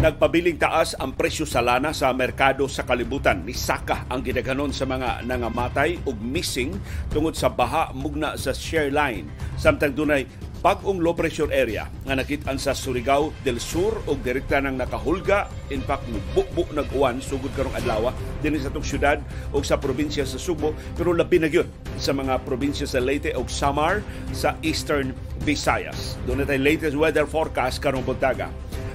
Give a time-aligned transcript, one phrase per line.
[0.00, 3.44] Nagpabiling taas ang presyo sa lana sa merkado sa kalibutan.
[3.44, 6.72] Nisaka ang gidaghanon sa mga nangamatay ug missing
[7.12, 9.28] tungod sa baha mugna sa share line.
[9.60, 10.24] Samtang dunay
[10.64, 15.84] bagong low pressure area nga nakitaan sa Surigao del Sur ug direkta nang nakahulga in
[15.84, 18.08] fact bukbuk nag-uwan sugod karong adlaw
[18.40, 19.20] dinhi sa tong syudad
[19.52, 21.68] ug sa probinsya sa Subo pero labi na gyud
[22.00, 24.00] sa mga probinsya sa Leyte ug Samar
[24.32, 25.12] sa Eastern
[25.44, 26.16] Visayas.
[26.24, 28.48] Doon na latest weather forecast karong buntaga.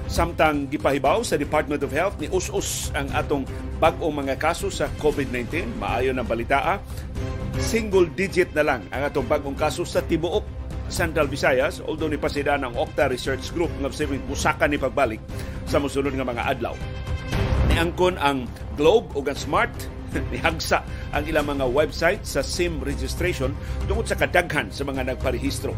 [0.06, 3.42] Samtang gipahibaw sa Department of Health ni us-us ang atong
[3.82, 5.82] bag-ong mga kaso sa COVID-19.
[5.82, 6.78] Maayo ng balitaa,
[7.58, 10.46] single digit na lang ang atong bagong kaso sa tibuok
[10.86, 15.18] Central Visayas although ni pasida ng Octa Research Group nga sabing musaka ni pagbalik
[15.66, 16.74] sa musunod nga mga adlaw.
[17.74, 18.46] Niangkon ang
[18.78, 19.74] Globe ug Smart
[20.32, 23.52] nihagsa ang ilang mga website sa SIM registration
[23.86, 25.72] tungod sa kadaghan sa mga nagparehistro.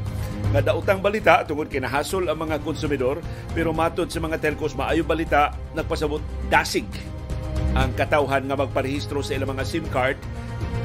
[0.54, 3.20] Nga daotang balita tungod kinahasol ang mga konsumidor
[3.52, 6.86] pero matod sa mga telcos maayo balita nagpasabot dasig
[7.76, 10.16] ang katawhan nga magparehistro sa ilang mga SIM card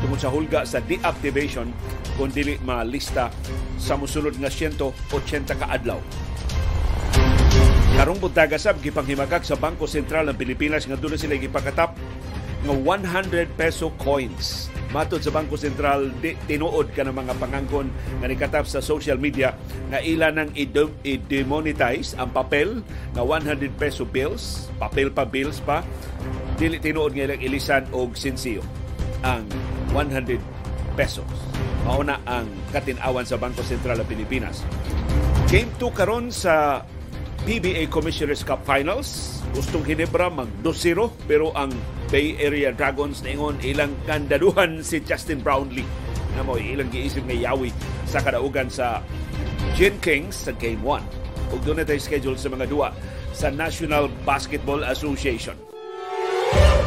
[0.04, 1.72] tungod sa hulga sa deactivation
[2.20, 3.32] kung dili malista
[3.80, 4.92] sa musunod nga 180
[5.48, 6.00] ka adlaw.
[7.94, 11.94] Karong buntaga sab gipanghimagak sa Bangko Sentral ng Pilipinas nga doon sila gipakatap
[12.64, 14.72] nga 100 peso coins.
[14.94, 17.90] Matod sa Bangko Sentral, di, tinuod ka ng mga pangangkon
[18.22, 19.58] nga nikatap sa social media
[19.90, 22.86] nga ila nang i-demonetize ang papel
[23.18, 25.82] nga 100 peso bills, papel pa bills pa,
[26.56, 28.62] dili tinuod nga ilang ilisan og sinsiyo
[29.26, 29.44] ang
[29.92, 30.38] 100
[30.94, 31.26] pesos.
[31.84, 34.62] Mauna ang katinawan sa Bangko Sentral ng Pilipinas.
[35.50, 36.86] Game 2 karon sa
[37.44, 39.43] PBA Commissioners Cup Finals.
[39.54, 41.70] Gustong Hinebra mag 2-0 pero ang
[42.10, 45.86] Bay Area Dragons ningon ilang kandaduhan si Justin Brownlee
[46.34, 47.70] na mo ilang giisip nga yawi
[48.10, 49.06] sa kadaugan sa
[49.78, 51.54] Gin Kings sa Game 1.
[51.54, 52.90] Ug doon schedule sa mga duwa
[53.30, 55.73] sa National Basketball Association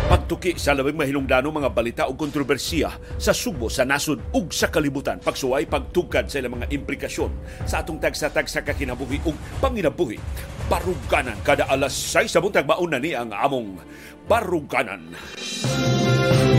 [0.06, 5.19] pagtuki sa labing mahilungdano mga balita o kontrobersiya sa Subo, sa nasod ug sa kalibutan.
[5.19, 7.31] Pagsuway, pagtugkad sa ilang mga implikasyon
[7.67, 10.22] sa atong tagsa-tag sa kakinabuhi ug panginabuhi.
[10.71, 13.83] Baruganan kada alas 6 sa buntag mauna ni ang among
[14.27, 15.15] Baruganan.
[15.15, 16.56] Baruganan.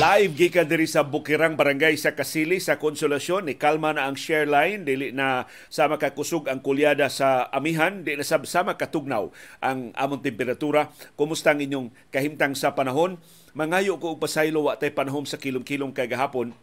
[0.00, 4.48] Live gikan diri sa Bukirang Barangay sa Kasili sa Konsolasyon ni kalma na ang share
[4.48, 4.80] line.
[4.88, 8.00] Dili na sama ka kusog ang kulyada sa amihan.
[8.00, 9.28] Di na sama katugnaw
[9.60, 10.88] ang among temperatura.
[11.20, 13.20] Kumusta ang inyong kahimtang sa panahon?
[13.52, 16.56] Mangayo ko og pasaylo wa tay panahon sa kilom-kilom kay gahapon.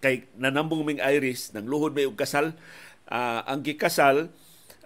[0.00, 2.56] Kay nanambong ming iris nang luhod may og kasal.
[3.04, 4.32] Uh, ang gikasal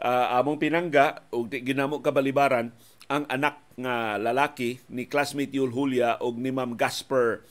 [0.03, 2.75] uh, among pinangga og ginamo kabalibaran
[3.07, 7.43] ang anak nga lalaki ni classmate Yul Julia og ni Ma'am Gasper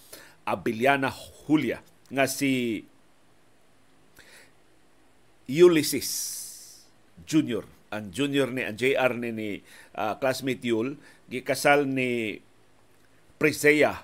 [0.47, 1.11] Abiliana
[1.47, 2.84] Julia nga si
[5.47, 6.09] Ulysses
[7.28, 9.50] Junior ang junior ni ang JR ni, ni
[10.00, 10.97] uh, classmate Yul
[11.29, 12.41] gikasal ni
[13.38, 14.01] Presea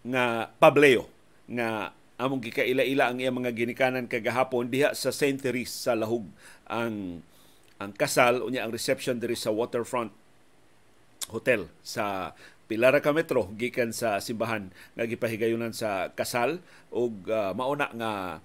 [0.00, 1.10] nga Pableo
[1.50, 5.40] nga among gikaila-ila ang iyang mga ginikanan kagahapon diha sa St.
[5.40, 6.28] Therese sa Lahug
[6.68, 7.24] ang
[7.80, 10.12] ang kasal unya ang reception diri sa Waterfront
[11.32, 12.36] Hotel sa
[12.70, 14.70] Pilara ka metro gikan sa simbahan.
[14.94, 16.62] Nga gipahigayunan sa kasal
[16.94, 18.38] ug uh, mauna nga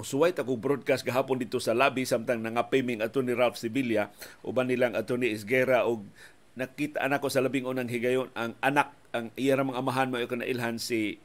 [0.00, 4.08] musuway ta broadcast gahapon dito sa lobby samtang nangapiming ato ni Ralph Sibilia.
[4.40, 6.08] Uban nilang ato ni Isgera og
[6.56, 10.40] nakita anak ko sa labing unang higayon ang anak ang iya mga amahan mo ko
[10.40, 11.20] ilhan si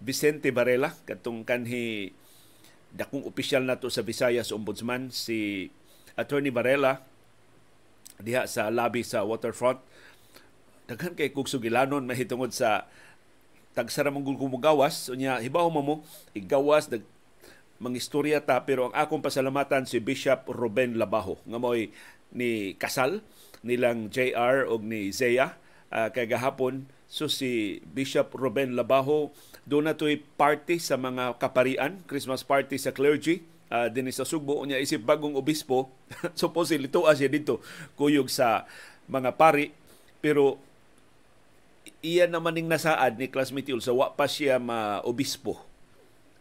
[0.00, 0.96] Vicente Varela.
[1.04, 2.16] Katong kanhi
[2.96, 5.68] dakong opisyal nato sa Visayas Ombudsman si
[6.16, 7.04] Attorney Varela
[8.16, 9.78] diha sa lobby sa waterfront.
[10.88, 12.88] Daghan kay kog sugilanon mahitungod sa
[13.76, 15.94] tagsara mong kumugawas unya hibaw mo mo
[16.32, 17.04] igawas dag
[17.76, 21.92] mangistorya ta pero ang akong pasalamatan si Bishop Ruben Labajo nga moy
[22.32, 23.20] ni kasal
[23.60, 25.60] nilang JR og ni Zea.
[25.86, 29.30] Uh, kay gahapon so si Bishop Ruben Labajo
[29.62, 29.94] do na
[30.34, 35.34] party sa mga kaparian Christmas party sa clergy uh, din sa Sugbo unya isip bagong
[35.34, 35.90] obispo
[36.40, 37.62] supposedly to siya dito
[37.98, 38.66] kuyog sa
[39.06, 39.70] mga pari
[40.18, 40.58] pero
[42.02, 45.58] iya naman ning nasaad ni classmate sa wa pa siya ma-obispo.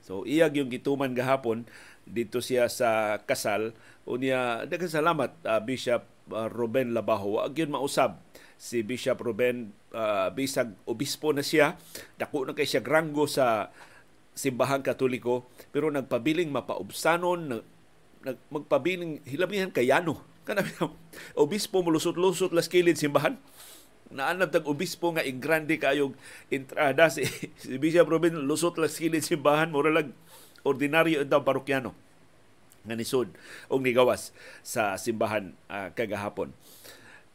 [0.05, 1.65] So iya yung gituman gahapon
[2.05, 3.73] dito siya sa kasal
[4.05, 7.41] unya daghang salamat uh, Bishop uh, Ruben Labajo.
[7.41, 8.21] Wa gyud mausab
[8.55, 11.75] si Bishop Ruben uh, bisag obispo na siya
[12.15, 13.73] dako na kay siya granggo sa
[14.35, 17.63] simbahang katoliko pero nagpabiling mapaubsanon
[18.25, 20.69] nag, magpabiling hilamihan kayano kanami
[21.33, 23.41] obispo mulusot-lusot las kilid simbahan.
[24.13, 26.13] Naanap tag obispo nga ingrande kayog
[26.53, 27.25] entrada si,
[27.61, 30.13] si Bishop Robin lusot lang skilid simbahan mura lang
[30.61, 31.97] ordinaryo ito parokyano
[32.85, 33.33] nga nisod
[33.65, 34.29] og nigawas
[34.61, 36.53] sa simbahan uh, kagahapon.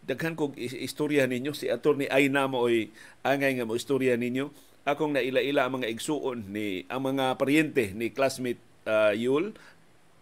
[0.06, 2.94] Daghan kog istorya ninyo si attorney Aina mo oy
[3.26, 4.54] angay nga mo istorya ninyo
[4.84, 9.52] akong naila-ila ang mga igsuon ni ang mga paryente ni classmate uh, Yul.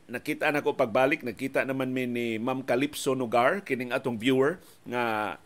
[0.08, 4.56] Nakita na ko pagbalik nakita naman mi ni Ma'am Calypso Nugar kining atong viewer
[4.88, 5.36] nga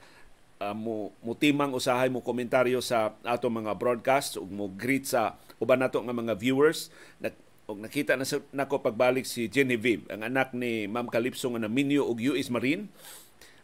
[0.63, 5.83] uh, mo mutimang usahay mo komentaryo sa atong mga broadcast ug mo greet sa uban
[5.83, 6.95] nato nga mga viewers.
[7.19, 7.35] Na
[7.71, 12.23] og nakita na nako pagbalik si Genevieve ang anak ni Ma'am Calypso nga naminyo og
[12.23, 12.91] US Marine.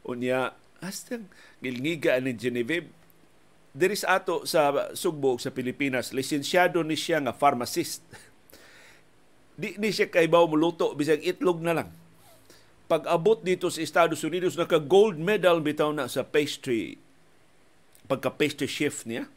[0.06, 1.27] Unya hastang
[1.59, 2.91] gilngiga ni Genevieve
[3.79, 8.03] diri ato sa Sugbo sa Pilipinas lisensyado ni siya nga pharmacist.
[9.61, 11.91] Di ni siya kaibaw muluto bisag itlog na lang.
[12.91, 16.99] Pag abot dito sa Estados Unidos naka gold medal bitaw na sa pastry
[18.11, 19.31] pagka pastry chef niya.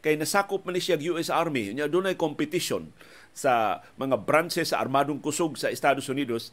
[0.00, 2.92] Kay nasakop man ni siya US Army nya dunay competition
[3.32, 6.52] sa mga branches sa armadong kusog sa Estados Unidos.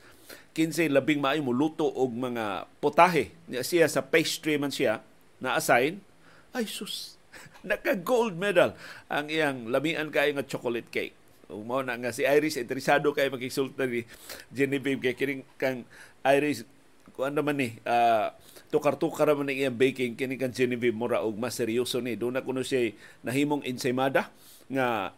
[0.56, 5.04] Kinsa labing maayo muluto og mga potahe nya siya sa pastry man siya
[5.44, 6.07] na assign
[6.58, 7.16] ay sus.
[7.68, 8.74] Naka gold medal
[9.08, 11.16] ang iyang lamian kay nga chocolate cake.
[11.48, 14.04] Umaw na nga si Iris interesado kay magkisulta ni
[14.52, 15.88] Genevieve kay kining kang
[16.26, 16.68] Iris.
[17.16, 18.36] Kuan naman ni uh,
[18.68, 20.20] tukar-tukar man iyang baking.
[20.20, 22.20] Kini kan Genevieve mura og mas seryoso ni.
[22.20, 22.92] Do na kuno siya
[23.24, 24.28] nahimong ensaymada
[24.68, 25.16] nga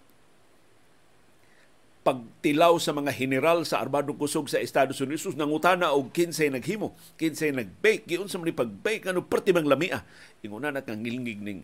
[2.09, 5.38] pagtilaw sa mga general sa armadong kusog sa Estados Unidos.
[5.38, 8.09] Nangutana og kinsay naghimo kinsay nagbake.
[8.09, 10.01] Giun sa man pag-bake ano perti bang lamia?
[10.41, 11.61] Inguna na kang ngilngig ning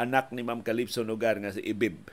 [0.00, 2.08] anak ni Ma'am Calypso Nogar nga si Ibib.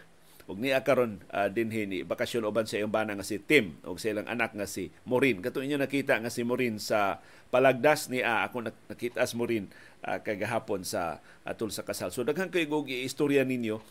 [0.51, 3.95] Ug niya karon uh, dinhi ni bakasyon uban sa iyong bana nga si Tim ug
[3.95, 8.19] sa ilang anak nga si Morin kato inyo nakita nga si Morin sa palagdas ni
[8.19, 9.71] uh, ako nakita as Morin
[10.05, 12.09] uh, kagahapon sa atol sa kasal.
[12.09, 13.81] So daghan kay og istorya ninyo.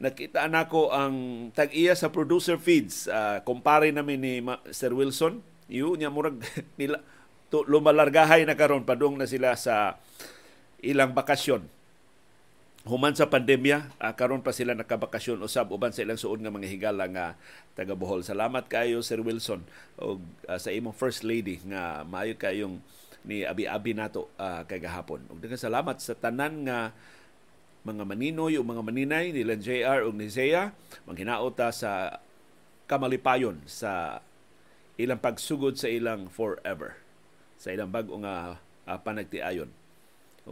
[0.00, 3.08] Nakita nako ang tag-iya sa producer feeds.
[3.08, 4.34] Uh, kumpare namin ni
[4.72, 5.40] Sir Wilson.
[5.68, 6.40] Yu nya murag
[6.80, 7.00] nila
[7.52, 8.84] to lumalargahay na karon.
[8.84, 10.00] Padung na sila sa
[10.80, 11.66] ilang bakasyon.
[12.88, 15.44] Human sa pandemya uh, karon pa sila nakabakasyon.
[15.44, 17.26] Usab uban sa ilang suod nga mga higala nga
[17.76, 18.24] taga Bohol.
[18.24, 19.60] Salamat kayo Sir Wilson.
[20.00, 22.80] Og uh, sa imong first lady nga maayo kayong
[23.28, 25.28] ni abi-abi nato uh, kagahapon.
[25.28, 26.96] Ug daghang salamat sa tanan nga
[27.84, 30.72] mga maninoy o mga maninay nila JR ug ni Zea
[31.04, 32.18] manghinaota sa
[32.88, 34.24] kamalipayon sa
[34.96, 36.96] ilang pagsugod sa ilang forever
[37.60, 38.56] sa ilang bag-o nga
[38.88, 39.68] uh, panagtiayon.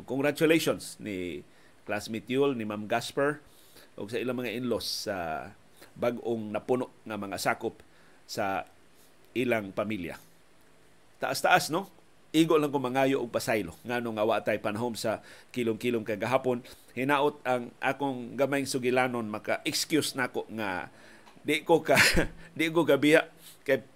[0.05, 1.41] Congratulations ni
[1.89, 3.41] classmate Yul ni Ma'am Gasper
[3.97, 5.49] o sa ilang mga in-laws sa
[5.97, 7.81] bag-ong napuno nga mga sakop
[8.29, 8.69] sa
[9.33, 10.21] ilang pamilya.
[11.17, 11.89] Taas-taas, no?
[12.35, 13.77] Igo lang ko mangayo og pasaylo.
[13.87, 15.23] Nga nung awa tay panahom sa
[15.55, 16.61] kilong-kilong kagahapon,
[16.99, 20.91] hinaot ang akong gamayng sugilanon maka-excuse nako nga
[21.47, 21.95] di ko ka
[22.59, 23.31] di ko gabiya
[23.63, 23.87] kay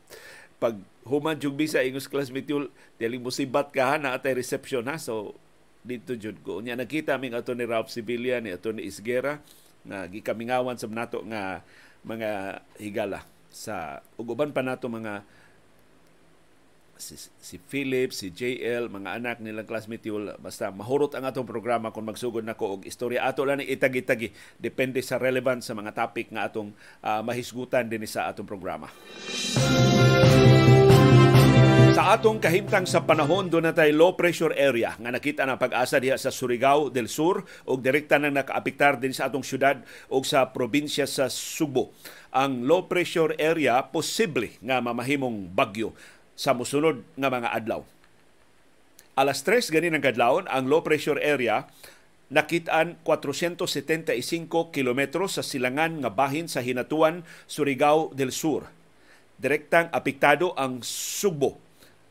[0.62, 4.87] pag human jug bisa ingos classmate yul dili mo sibat ka ha na atay reception
[4.87, 5.35] ha so
[5.81, 6.61] dito jud ko.
[6.61, 9.41] Unya nakita ming ato ni Ralph Sibilia ni ato ni Isgera
[9.81, 11.65] nga gikamingawan sa nato nga
[12.05, 15.25] mga higala sa uguban pa nato mga
[17.00, 21.89] si, si Philip, si JL, mga anak nilang classmate yul, basta mahurot ang atong programa
[21.91, 26.46] kung magsugod nako og istorya ato lang itagi-tagi depende sa relevance sa mga topic nga
[26.46, 26.70] atong
[27.01, 28.93] uh, mahisgutan din sa atong programa.
[31.91, 35.98] Sa atong kahimtang sa panahon, doon na tayo low pressure area nga nakita na pag-asa
[35.98, 40.46] diha sa Surigao del Sur o direkta nang nakaapektar din sa atong syudad o sa
[40.55, 41.91] probinsya sa Subo.
[42.31, 45.91] Ang low pressure area posible nga mamahimong bagyo
[46.41, 47.85] sa musunod nga mga adlaw.
[49.13, 51.69] Alas 3 ganin ang kadlawon ang low pressure area
[52.32, 54.17] nakitaan 475
[54.73, 58.65] kilometros sa silangan nga bahin sa Hinatuan, Surigao del Sur.
[59.37, 61.61] Direktang apektado ang Sugbo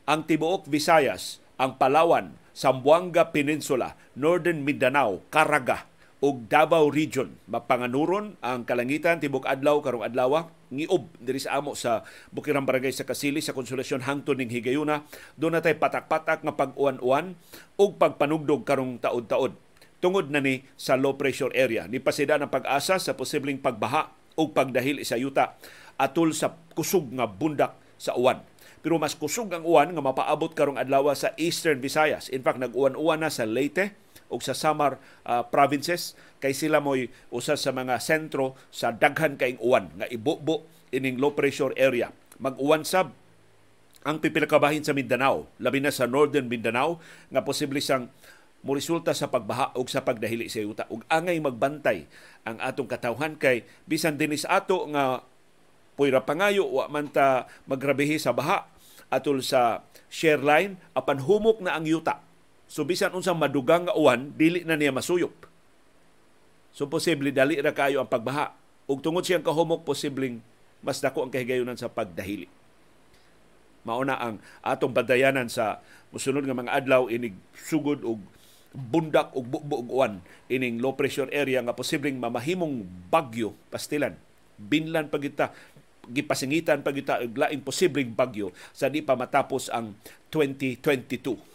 [0.09, 5.85] ang tibuok Visayas, ang Palawan, Sambuanga Peninsula, Northern Mindanao, Caraga
[6.19, 7.31] ug Davao Region.
[7.47, 13.07] Mapanganuron ang kalangitan tibok adlaw karong adlaw ngiob diri sa amo sa Bukirang Barangay sa
[13.07, 15.07] Kasili sa Konsolasyon hangtod ning Higayuna.
[15.39, 17.33] Doon natay patak-patak nga pag-uwan-uwan
[17.79, 19.55] ug pagpanugdog karong taod-taod
[19.99, 21.87] tungod na ni sa low pressure area.
[21.87, 25.59] Ni pasida ng pag-asa sa posibleng pagbaha o pagdahil sa yuta
[25.99, 28.39] atol sa kusog nga bundak sa uwan
[28.79, 32.31] pero mas kusog ang uwan nga mapaabot karong adlaw sa Eastern Visayas.
[32.31, 33.91] In fact, nag-uwan-uwan na sa Leyte
[34.29, 39.59] o sa Samar uh, provinces kay sila mo'y usa sa mga sentro sa daghan kaing
[39.59, 42.13] uwan nga ibubo ining low pressure area.
[42.39, 43.11] Mag-uwan sab
[44.07, 48.07] ang pipila kabahin sa Mindanao, labi na sa Northern Mindanao nga posible sang
[48.63, 52.03] mo resulta sa pagbaha o sa pagdahili sa yuta ug angay magbantay
[52.43, 55.23] ang atong katawhan kay bisan dinis ato nga
[55.95, 58.67] puyra pangayo wa man ta magrabihi sa baha
[59.07, 62.19] atol sa share line apan humok na ang yuta
[62.69, 65.33] so bisan unsang madugang nga uwan dili na niya masuyop.
[66.69, 68.53] So posible dali ra kayo ang pagbaha.
[68.85, 70.39] Ug tungod siyang kahumok posibleng
[70.85, 72.47] mas dako ang kahigayunan sa pagdahili.
[73.83, 75.81] Mauna ang atong badayanan sa
[76.13, 78.21] musunod nga mga adlaw inig sugod og
[78.69, 84.13] bundak ug bubuguan ining low pressure area nga posibleng mamahimong bagyo pastilan.
[84.61, 85.57] Binlan pagita
[86.05, 89.97] gipasingitan pagita og laing posibleng bagyo sa di pa matapos ang
[90.29, 91.48] 2022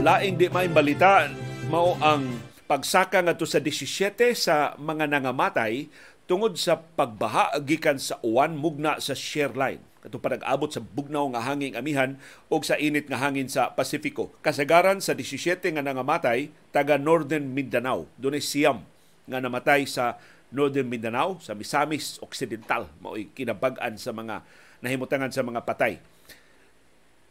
[0.00, 1.28] laing di may balita
[1.68, 5.86] mao ang pagsaka ngadto sa 17 sa mga nangamatay
[6.24, 11.28] tungod sa pagbaha gikan sa uwan mugna sa shear line kato pa nag-abot sa bugnaw
[11.36, 12.16] nga hangin amihan
[12.48, 14.32] o sa init nga hangin sa Pasifiko.
[14.40, 18.08] Kasagaran sa 17 nga nangamatay taga Northern Mindanao.
[18.16, 18.80] Doon siyam
[19.28, 20.16] nga namatay sa
[20.50, 22.90] Northern Mindanao, sa Misamis Occidental.
[22.98, 24.42] Mao'y kinabag-an sa mga
[24.82, 26.02] nahimutangan sa mga patay.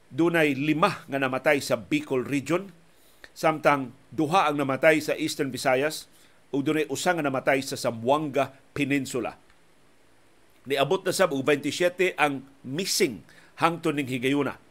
[0.10, 2.74] Dunay lima nga namatay sa Bicol Region,
[3.34, 6.10] samtang duha ang namatay sa Eastern Visayas,
[6.50, 9.38] ug dunay usa nga namatay sa Zamboanga Peninsula
[10.70, 13.25] Niabot na sab og 27 ang missing
[13.58, 14.62] hangtod ning higayuna.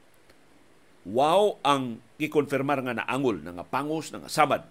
[1.08, 4.62] Wow ang gikonfirmar nga naangol nga pangos nga samad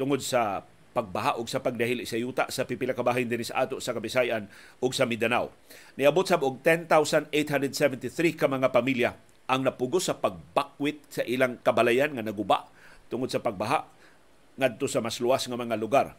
[0.00, 0.64] tungod sa
[0.96, 4.48] pagbaha og sa pagdahili sa yuta sa pipila ka bahin dinhi sa ato sa Kabisayan
[4.80, 5.52] ug sa Mindanao.
[6.00, 9.12] Niabot sab og 10,873 ka mga pamilya
[9.50, 12.70] ang napugos sa pagbakwit sa ilang kabalayan nga naguba
[13.10, 13.82] tungod sa pagbaha
[14.54, 16.14] ngadto sa mas luwas nga mga lugar.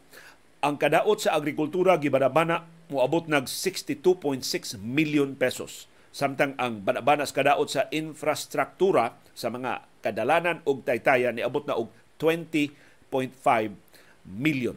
[0.59, 5.88] Ang kadaot sa agrikultura gibanabana moabot nag 62.6 million pesos.
[6.11, 11.79] Samtang ang banabana sa kadaot sa infrastruktura sa mga kadalanan ug taytayan ni abot na
[11.79, 11.88] og
[12.19, 13.15] 20.5
[14.27, 14.75] million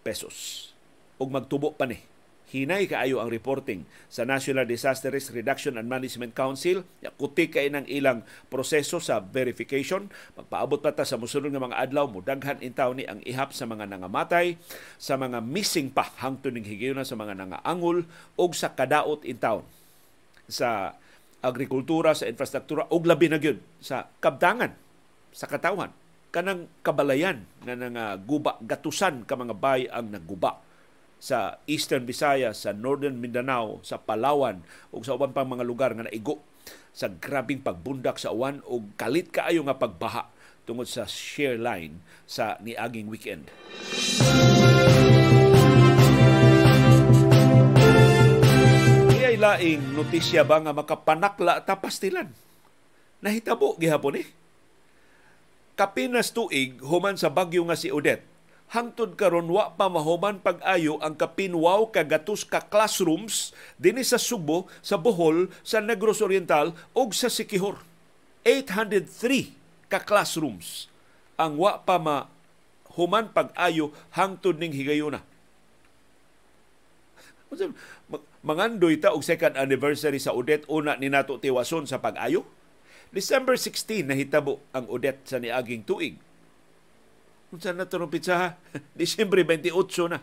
[0.00, 0.72] pesos.
[1.20, 2.13] Ug magtubo pa ni
[2.54, 6.86] hinay kaayo ang reporting sa National Disaster Risk Reduction and Management Council.
[7.18, 10.06] Kuti kay ng ilang proseso sa verification.
[10.38, 13.90] Magpaabot pa ta sa musunod nga mga adlaw, mudaghan intaw ni ang ihap sa mga
[13.90, 14.54] nangamatay,
[15.02, 18.06] sa mga missing pa hangtod ning higayon sa mga nangaangol
[18.38, 19.66] o sa kadaot intaw
[20.46, 20.94] sa
[21.42, 24.72] agrikultura, sa infrastruktura ug labi na gyud sa kabtangan
[25.34, 25.90] sa katawhan
[26.34, 30.58] kanang kabalayan nga nga guba gatusan ka mga bay ang nagguba
[31.24, 34.60] sa Eastern Visayas, sa Northern Mindanao, sa Palawan
[34.92, 36.44] ug sa uban pang mga lugar nga naigo
[36.92, 40.28] sa grabing pagbundak sa uwan ug kalit kaayo nga pagbaha
[40.68, 43.48] tungod sa shear line sa niaging weekend.
[49.16, 52.28] Iyay laing notisya ba nga makapanakla ta pastilan?
[53.24, 54.28] Nahitabo gihapon eh.
[55.72, 58.33] Kapinas tuig human sa bagyo nga si Odette
[58.74, 64.98] hangtod karon wa pa mahuman pag-ayo ang kapinwaw kagatus ka classrooms dinhi sa Subo, sa
[64.98, 67.86] Bohol, sa Negros Oriental ug sa Sikihor.
[68.42, 69.54] 803
[69.86, 70.90] ka classrooms
[71.38, 72.26] ang wa pa ma
[72.98, 75.22] human pag-ayo hangtod ning higayuna.
[78.42, 82.42] Mangandoy ta og second anniversary sa Odette una ni nato tiwason sa pag-ayo.
[83.14, 86.18] December 16 nahitabo ang Odette sa niaging tuig
[87.54, 88.58] Unsa na ito pizza?
[88.98, 90.18] Disyembre 28 na.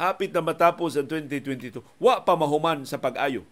[0.00, 1.84] Hapit na matapos ang 2022.
[2.00, 3.44] Wa pa mahuman sa pag-ayo.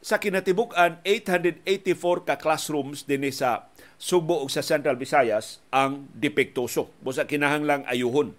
[0.00, 3.68] Sa kinatibukan, 884 ka classrooms din sa
[4.00, 6.88] Subo ug sa Central Visayas ang depektoso.
[7.04, 8.32] Busa kinahanglang ayuhon.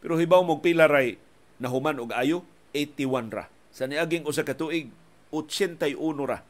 [0.00, 1.20] Pero hibaw mong pila ray
[1.60, 2.40] nahuman og ayo
[2.72, 3.52] 81 ra.
[3.68, 4.88] Sa niaging usa ka tuig
[5.28, 5.92] 81
[6.24, 6.40] ra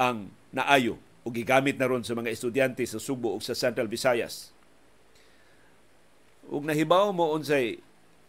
[0.00, 4.52] ang naayo o gigamit na ron sa mga estudyante sa Subo ug sa Central Visayas.
[6.52, 7.80] Ug nahibaw mo unsay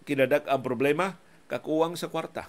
[0.08, 1.20] kinadak ang problema
[1.52, 2.48] kakuwang sa kwarta.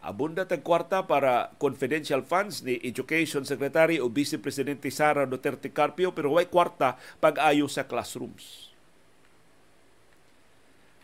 [0.00, 6.16] Abunda tag kwarta para confidential funds ni Education Secretary o Vice Presidente Sara Duterte Carpio
[6.16, 8.72] pero way kwarta pag-ayo sa classrooms.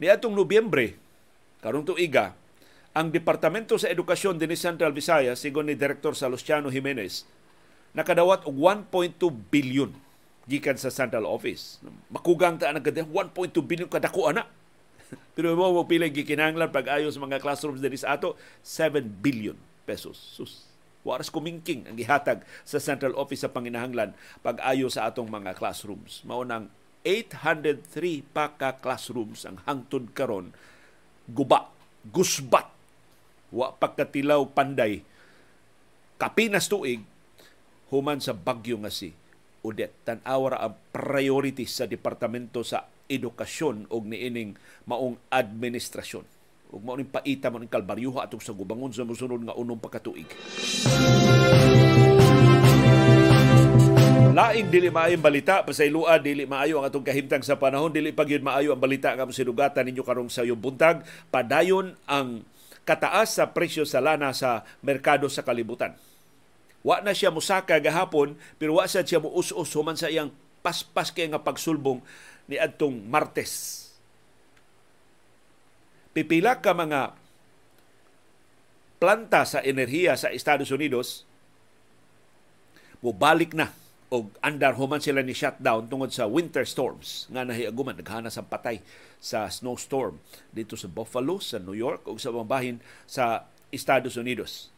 [0.01, 0.97] Ni atong Nobyembre,
[1.61, 2.37] karong tuiga,
[2.97, 7.29] ang Departamento sa Edukasyon din ni Central Visayas, sigon ni Director Salustiano Jimenez,
[7.97, 8.55] nakadawat og
[8.93, 9.17] 1.2
[9.49, 9.91] billion
[10.47, 11.81] gikan sa central office.
[12.13, 13.09] Makugang ta ang 1.2
[13.65, 14.45] billion kadako ana.
[15.35, 19.57] Pero mo mo pila gikinahanglan pag-ayos mga classrooms diri sa ato 7 billion
[19.89, 20.21] pesos.
[20.21, 20.69] Sus.
[21.07, 24.13] Waras kumingking ang gihatag sa central office sa panginahanglan
[24.45, 26.21] pag-ayo sa atong mga classrooms.
[26.29, 26.69] Mao nang
[27.07, 30.51] 803 pa ka classrooms ang hangtod karon
[31.31, 31.71] guba,
[32.11, 32.67] gusbat,
[33.55, 35.07] wa pagkatilaw panday
[36.19, 37.03] kapinas tuig
[37.91, 39.15] human sa bagyo nga si
[39.67, 39.93] Udet.
[40.07, 44.55] Tan-awa ang priority sa Departamento sa Edukasyon og niining
[44.87, 46.27] maong administrasyon.
[46.75, 50.27] Ug mao ning paita mo ning kalbaryuha atong sa gubangon sa mosunod nga unong pagkatuig.
[54.37, 58.45] Laing dili maayong balita pasaylua dili maayo ang atong kahimtang sa panahon dili pa gyud
[58.45, 62.45] maayo ang balita nga sinugatan ninyo karong sa yung buntag padayon ang
[62.85, 65.97] kataas sa presyo sa lana sa merkado sa kalibutan.
[66.87, 70.31] Wa na siya musaka gahapon pero wa sa siya muus-us human sa iyang
[70.63, 71.99] paspas kay nga pagsulbong
[72.47, 73.83] ni adtong Martes.
[76.15, 77.19] Pipila ka mga
[79.03, 81.27] planta sa enerhiya sa Estados Unidos
[83.03, 83.75] mubalik na
[84.07, 88.79] og andar human sila ni shutdown tungod sa winter storms nga nahiaguman naghana sa patay
[89.19, 90.23] sa snowstorm
[90.55, 92.77] dito sa Buffalo, sa New York ug sa mga bahin
[93.11, 94.71] sa Estados Unidos.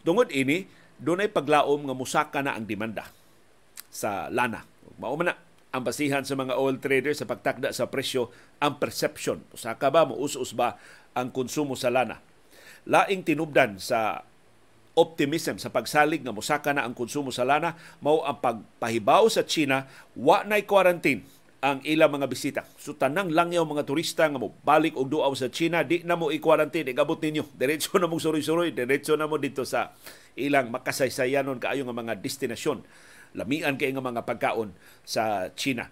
[0.00, 0.64] Tungod ini,
[0.98, 3.10] doon ay paglaom nga musaka na ang demanda
[3.90, 4.66] sa lana.
[4.98, 5.34] Mao na
[5.74, 8.30] ang basihan sa mga oil traders sa pagtakda sa presyo
[8.62, 9.42] ang perception.
[9.50, 10.78] Usaka ba mo us ba
[11.18, 12.22] ang konsumo sa lana?
[12.86, 14.22] Laing tinubdan sa
[14.94, 19.90] optimism sa pagsalig nga musaka na ang konsumo sa lana mao ang pagpahibaw sa China
[20.14, 21.26] wa nay quarantine
[21.64, 22.60] ang ilang mga bisita.
[22.76, 26.28] So tanang langyaw mga turista nga mo balik og duaw sa China, di na mo
[26.28, 27.48] i-quarantine, igabot ninyo.
[27.58, 29.96] Diretso na mo suroy-suroy, diretso na mo dito sa
[30.36, 32.84] ilang makasaysayanon kaayo nga mga destinasyon.
[33.32, 34.76] Lamian kay nga mga pagkaon
[35.08, 35.88] sa China.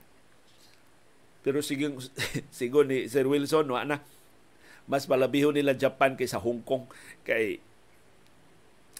[1.40, 1.88] Pero sige,
[2.56, 4.04] sigo ni Sir Wilson, wa na.
[4.84, 6.84] Mas malabiho nila Japan kaysa Hong Kong.
[7.24, 7.64] Kay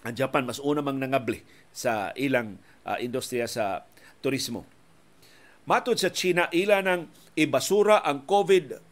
[0.03, 3.87] ang Japan mas una mang nangabli sa ilang uh, industriya sa
[4.19, 4.67] turismo
[5.63, 7.07] Matod sa China, ila nang
[7.39, 8.83] ibasura ang COVID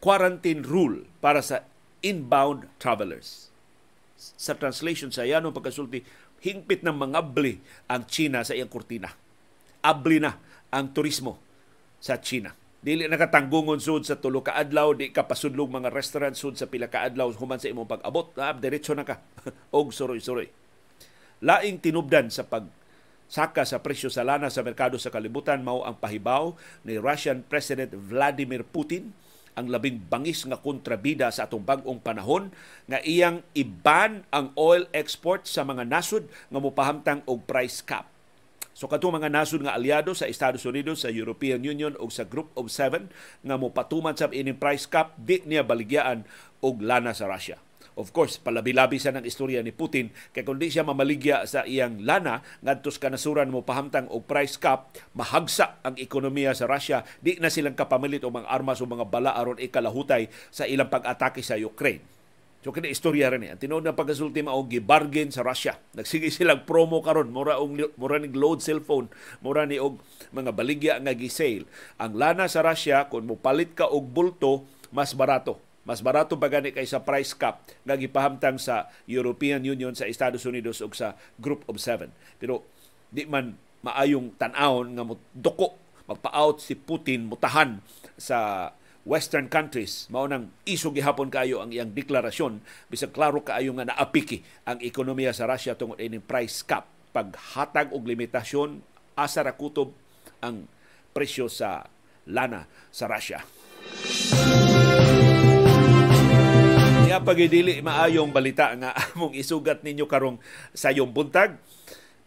[0.00, 1.64] quarantine rule para sa
[2.00, 3.52] inbound travelers.
[4.16, 6.00] Sa translation sa yanong pagkasulti,
[6.40, 9.12] hingpit ng mangabli ang China sa iyang kurtina.
[9.84, 10.32] Abli na
[10.72, 11.36] ang turismo
[12.00, 12.52] sa China.
[12.86, 16.86] Dili nakatanggungon sud sa tulo ka adlaw, di ka pasudlog mga restaurant sud sa pila
[16.86, 18.30] ka adlaw human sa imong pag-abot.
[18.38, 19.18] Ah, diretso na ka.
[19.76, 20.46] og suroy-suroy.
[21.42, 22.64] Laing tinubdan sa pag
[23.26, 26.54] saka sa presyo sa lana sa merkado sa kalibutan mao ang pahibaw
[26.86, 29.10] ni Russian President Vladimir Putin
[29.56, 32.52] ang labing bangis nga kontrabida sa atong bag-ong panahon
[32.84, 38.04] nga iyang iban ang oil export sa mga nasod nga mopahamtang og price cap.
[38.76, 42.52] So katong mga nasod nga aliado sa Estados Unidos, sa European Union o sa Group
[42.52, 43.08] of Seven
[43.40, 46.28] nga mopatuman sa ining price cap, di niya baligyaan
[46.60, 47.56] og lana sa Russia.
[47.96, 52.04] Of course, palabi-labi sa ng istorya ni Putin kay kung di siya mamaligya sa iyang
[52.04, 57.48] lana ngadtos kanasuran mo pahamtang og price cap, mahagsa ang ekonomiya sa Russia, di na
[57.48, 62.04] silang kapamilit og mga armas o mga bala aron ikalahutay sa ilang pag-atake sa Ukraine.
[62.60, 63.56] So kini istorya rin eh.
[63.56, 65.80] Ang tinuod na pagkasulti mao gibargain sa Russia.
[65.96, 69.08] Nagsige silang promo karon mura og mura ning load cellphone,
[69.40, 70.04] mura ni og
[70.36, 71.64] mga baligya nga gi-sale.
[71.96, 76.74] Ang lana sa Russia kung mopalit ka og bulto, mas barato mas barato pa gani
[76.74, 81.78] kaysa price cap nga gipahamtang sa European Union sa Estados Unidos ug sa Group of
[81.78, 82.10] Seven.
[82.42, 82.66] Pero
[83.08, 83.54] di man
[83.86, 85.78] maayong tan-awon nga duko
[86.10, 87.78] magpa-out si Putin mutahan
[88.18, 88.70] sa
[89.06, 92.58] western countries mao nang iso gihapon kayo ang iyang deklarasyon
[92.90, 98.02] bisag klaro kaayo nga naapiki ang ekonomiya sa Russia tungod ining price cap paghatag og
[98.02, 98.82] limitasyon
[99.14, 99.94] asa ra kutob
[100.42, 100.66] ang
[101.14, 101.86] presyo sa
[102.28, 103.40] lana sa Russia.
[107.16, 110.36] Niya pagidili maayong balita nga among isugat ninyo karong
[110.76, 111.56] sayong buntag.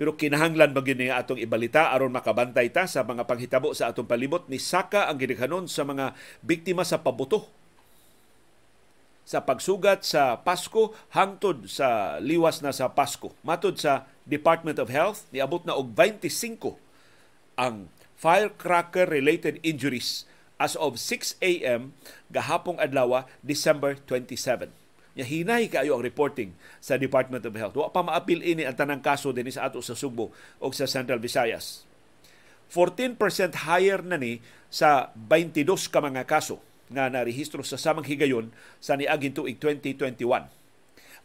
[0.02, 4.50] Pero kinahanglan ba gini atong ibalita aron makabantay ta sa mga panghitabo sa atong palibot
[4.50, 7.54] ni Saka ang gidikhanon sa mga biktima sa pabuto
[9.30, 13.30] sa pagsugat sa Pasko hangtod sa liwas na sa Pasko.
[13.46, 16.82] Matod sa Department of Health, niabot na og 25
[17.62, 20.26] ang firecracker related injuries
[20.60, 21.96] as of 6 a.m.
[22.28, 24.68] gahapong adlaw December 27.
[25.18, 27.80] Nya hinay kaayo ang reporting sa Department of Health.
[27.80, 30.30] Wa pa maapil ini ang tanang kaso dinhi sa ato sa Sugbo
[30.62, 31.88] o sa Central Visayas.
[32.70, 33.18] 14%
[33.66, 36.62] higher na ni sa 22 ka mga kaso
[36.94, 40.46] nga narehistro sa samang higayon sa niaging tuig 2021.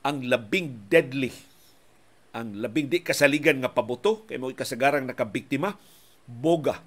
[0.05, 1.33] Ang labing deadly,
[2.33, 5.77] ang labing di kasaligan nga pabuto kay mo kasagarang nakabiktima,
[6.25, 6.81] boga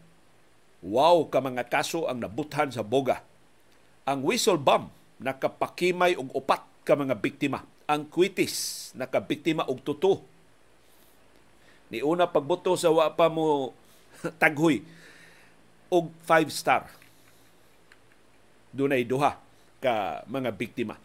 [0.88, 3.20] Wow ka mga kaso ang nabuthan sa boga.
[4.08, 4.88] Ang whistle bomb
[5.20, 7.68] nakapakimay og upat ka mga biktima.
[7.92, 10.24] Ang kwitis nakabiktima og tuto.
[11.92, 13.76] Ni una pagbuto sa wa pa mo
[14.42, 14.80] taghoy
[15.92, 16.88] og five star.
[18.72, 19.36] Dunay duha
[19.84, 20.96] ka mga biktima.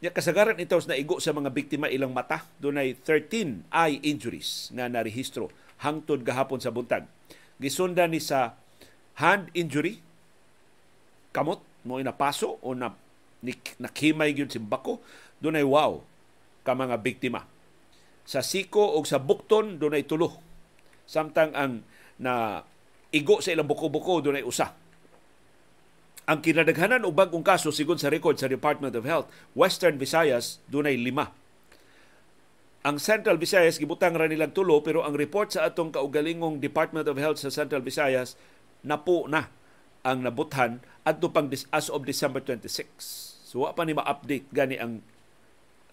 [0.00, 4.88] Nya kasagaran ito na igo sa mga biktima ilang mata, dunay 13 eye injuries nga
[4.88, 5.52] narehistro
[5.84, 7.04] hangtod gahapon sa buntag.
[7.60, 8.56] Gisundan ni sa
[9.20, 10.00] hand injury,
[11.36, 12.96] kamot mo inapaso o na
[13.80, 15.00] nakimay gyud simbako,
[15.38, 16.00] dunay wow
[16.64, 17.44] ka mga biktima.
[18.24, 20.40] Sa siko o sa bukton dunay tulo.
[21.04, 21.82] Samtang ang
[22.20, 22.62] na
[23.10, 24.76] igo sa ilang buko-buko dunay usa
[26.30, 29.26] ang kinadaghanan og bag-ong kaso sigon sa record sa Department of Health,
[29.58, 31.34] Western Visayas dunay lima.
[32.86, 37.18] Ang Central Visayas gibutang ra nilang tulo pero ang report sa atong kaugalingong Department of
[37.18, 38.38] Health sa Central Visayas
[38.84, 39.48] napo na
[40.00, 43.50] ang nabuthan adto pang as of December 26.
[43.50, 45.02] So wa pa ni ma-update gani ang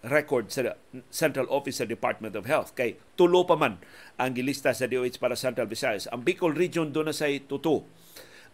[0.06, 0.78] record sa
[1.10, 3.82] Central Office sa Department of Health kay tulo pa man
[4.14, 6.06] ang gilista sa DOH para Central Visayas.
[6.14, 7.82] Ang Bicol Region do na say tuto.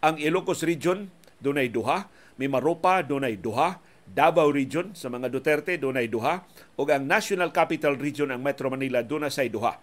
[0.01, 1.13] Ang Ilocos Region
[1.45, 2.09] dunay duha,
[2.41, 6.45] Mimaropa dunay duha, Davao Region sa mga Duterte dunay duha
[6.81, 9.77] ug ang National Capital Region ang Metro Manila dunay say duha.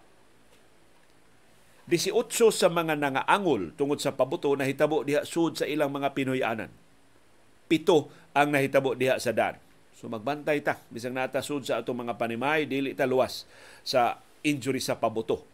[1.91, 2.15] 18
[2.55, 6.71] sa mga nangaangol tungod sa pabuto nahitabo diha sud sa ilang mga Pinoy-anan.
[7.67, 9.59] Pito ang nahitabo diha sa Dan.
[9.91, 13.43] So magbantay ta bisang nata sud sa atong mga panimay dili ta luwas
[13.83, 15.51] sa injury sa pabuto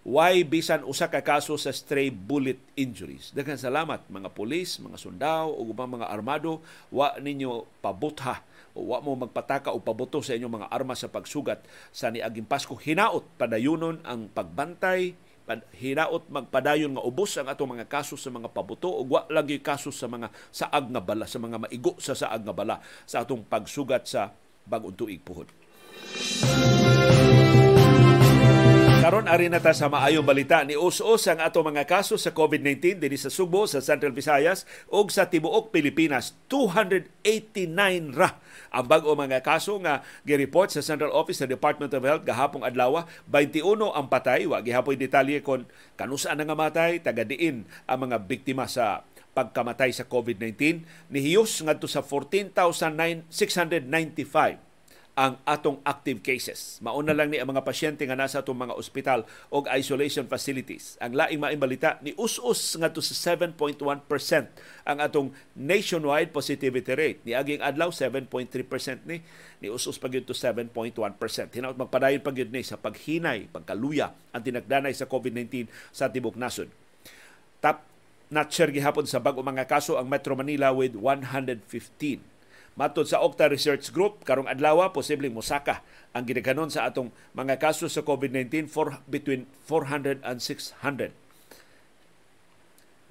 [0.00, 3.32] why bisan usa ka kaso sa stray bullet injuries.
[3.36, 8.40] Daghang salamat mga pulis, mga sundao ug ubang mga armado, wa ninyo pabutha
[8.72, 11.60] o wa mo magpataka o pabuto sa inyong mga armas sa pagsugat
[11.92, 12.78] sa niaging Pasko.
[12.78, 15.12] Hinaot padayunon ang pagbantay,
[15.74, 19.90] hinaot magpadayon nga ubos ang atong mga kaso sa mga pabuto ug wa lagi kaso
[19.90, 24.06] sa mga saag nga bala sa mga maigo sa saag nga bala sa atong pagsugat
[24.06, 24.30] sa
[24.66, 25.50] bag-ong tuig puhod.
[29.10, 33.02] Karon ari na ta sa maayong balita ni us-us ang ato mga kaso sa COVID-19
[33.02, 36.38] dinhi sa Subo, sa Central Visayas ug sa tibuok Pilipinas.
[36.46, 38.38] 289 ra
[38.70, 43.02] ang bag-o mga kaso nga gi-report sa Central Office sa Department of Health gahapong adlaw.
[43.26, 45.66] 21 ang patay, wa gihapoy detalye kon
[45.98, 49.02] kanusa na nga matay, taga diin ang mga biktima sa
[49.34, 54.69] pagkamatay sa COVID-19 nihiyos ngadto sa 14,695
[55.18, 56.78] ang atong active cases.
[56.80, 60.94] Mauna lang ni ang mga pasyente nga nasa atong mga ospital o isolation facilities.
[61.02, 63.82] Ang laing maimbalita ni us-us nga to sa 7.1%
[64.86, 67.20] ang atong nationwide positivity rate.
[67.26, 69.20] Ni aging adlaw 7.3% ni
[69.60, 70.72] ni us-us pag to 7.1%.
[71.52, 76.72] Hinaot magpadayon pag ni sa paghinay, pagkaluya ang tinagdanay sa COVID-19 sa tibok nasod.
[77.60, 77.84] Top
[78.30, 82.29] notcher gihapon sa bag-o mga kaso ang Metro Manila with 115
[82.80, 85.84] Matod sa Okta Research Group, karong adlaw posibleng mosaka
[86.16, 91.12] ang gidaghanon sa atong mga kaso sa COVID-19 for between 400 and 600.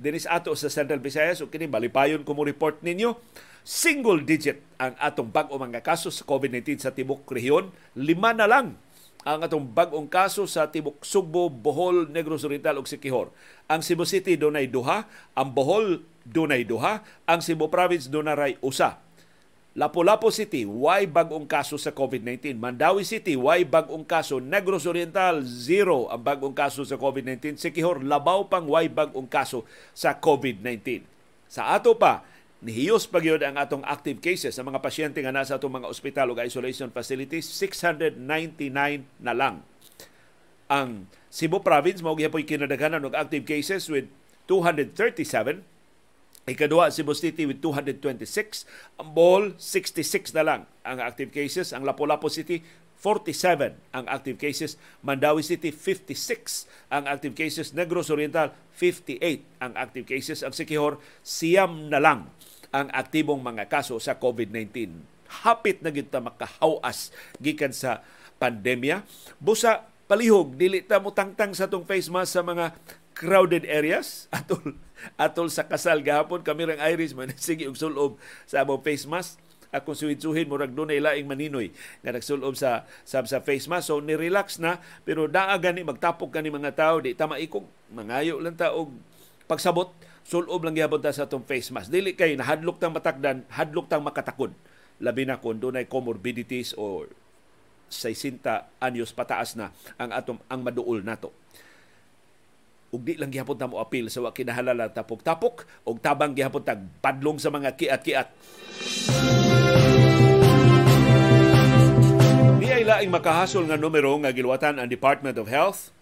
[0.01, 3.13] Dinis ato sa Central Visayas ug kini balipayon ko mo report ninyo
[3.62, 8.73] single digit ang atong bag-o mga kaso sa COVID-19 sa tibok rehiyon, lima na lang
[9.21, 13.29] ang atong bag-ong kaso sa tibok Sugbo, Bohol, Negros Oriental ug Siquijor.
[13.69, 15.05] Ang Cebu City dunay duha,
[15.38, 18.97] ang Bohol dunay duha, ang Cebu Province dunay usa
[19.77, 22.58] Lapu-Lapu City, why bagong kaso sa COVID-19.
[22.58, 24.41] Mandawi City, why bagong kaso.
[24.41, 27.62] Negros Oriental, zero ang bagong kaso sa COVID-19.
[27.62, 29.62] Sikihor, labaw pang why bagong kaso
[29.93, 31.05] sa COVID-19.
[31.45, 32.25] Sa ato pa,
[32.65, 36.41] nihiyos pa ang atong active cases sa mga pasyente nga nasa atong mga ospital o
[36.41, 39.62] isolation facilities, 699 na lang.
[40.65, 44.10] Ang Cebu Province, mao gyapon kinadaghanan og active cases with
[44.49, 45.62] 237
[46.49, 48.65] Ikaduha, Cebu City with 226.
[48.97, 51.75] Ang Bohol, 66 na lang ang active cases.
[51.75, 52.65] Ang Lapu-Lapu City,
[52.99, 54.75] 47 ang active cases.
[54.99, 57.71] Mandawi City, 56 ang active cases.
[57.71, 60.43] Negros Oriental, 58 ang active cases.
[60.43, 62.27] Ang Sikihor, siyam na lang
[62.75, 64.91] ang aktibong mga kaso sa COVID-19.
[65.47, 68.03] Hapit na kita makahawas gikan sa
[68.38, 69.07] pandemya.
[69.39, 72.75] Busa palihog, dili ta mo tangtang sa tong face mask sa mga
[73.15, 74.25] crowded areas.
[74.35, 74.75] Atol
[75.15, 78.17] atol sa kasal gahapon kami rang Irish man sige og sulob
[78.49, 79.38] sa among face mask.
[79.69, 81.69] Akong suhid-suhid murag dunay laing maninoy
[82.01, 83.93] nga nagsulob sa sa, sa face mask.
[83.93, 88.41] So ni relax na pero daa gani magtapok kani mga tao di ta maikog mangayo
[88.41, 88.89] lang ta og
[89.45, 89.93] pagsabot.
[90.25, 91.89] Sulob lang gyapon ta sa atong face mask.
[91.93, 94.53] Dili kay nahadlok tang matakdan hadlok tang makatakod
[94.99, 97.07] labi na kung dunay comorbidities or
[97.89, 98.45] 60
[98.77, 101.33] anyos pataas na ang atom ang maduol nato
[102.89, 106.82] ug di lang gihapon ta mo apil sa wa kinahalala tapok-tapok ug tabang gihapon tag
[107.02, 108.28] padlong sa mga kiat-kiat.
[112.58, 115.93] Di ay laing makahasol nga numero nga giluwatan ang Department of Health.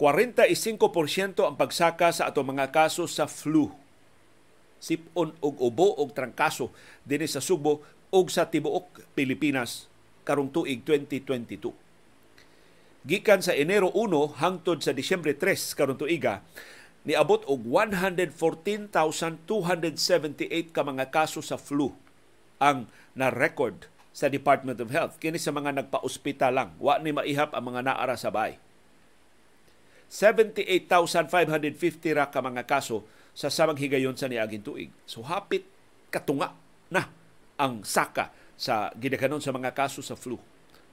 [0.00, 0.80] 45%
[1.44, 3.68] ang pagsaka sa ato mga kaso sa flu.
[4.80, 6.72] Sipon og ubo og trangkaso
[7.04, 9.92] dinhi sa Subo ug sa tibuok Pilipinas
[10.24, 11.89] karong tuig 2022.
[13.00, 16.44] Gikan sa Enero 1 hangtod sa Disyembre 3 karong tuiga,
[17.08, 19.40] niabot og 114,278
[20.68, 21.96] ka mga kaso sa flu
[22.60, 25.16] ang na-record sa Department of Health.
[25.16, 26.76] Kini sa mga nagpa-ospital lang.
[26.76, 28.60] Wa ni maihap ang mga naara sa bahay.
[30.12, 31.32] 78,550
[32.12, 34.92] ra ka mga kaso sa samang higayon sa niaging tuig.
[35.08, 35.64] So hapit
[36.12, 36.52] katunga
[36.92, 37.08] na
[37.56, 38.28] ang saka
[38.60, 40.36] sa gidakanon sa mga kaso sa flu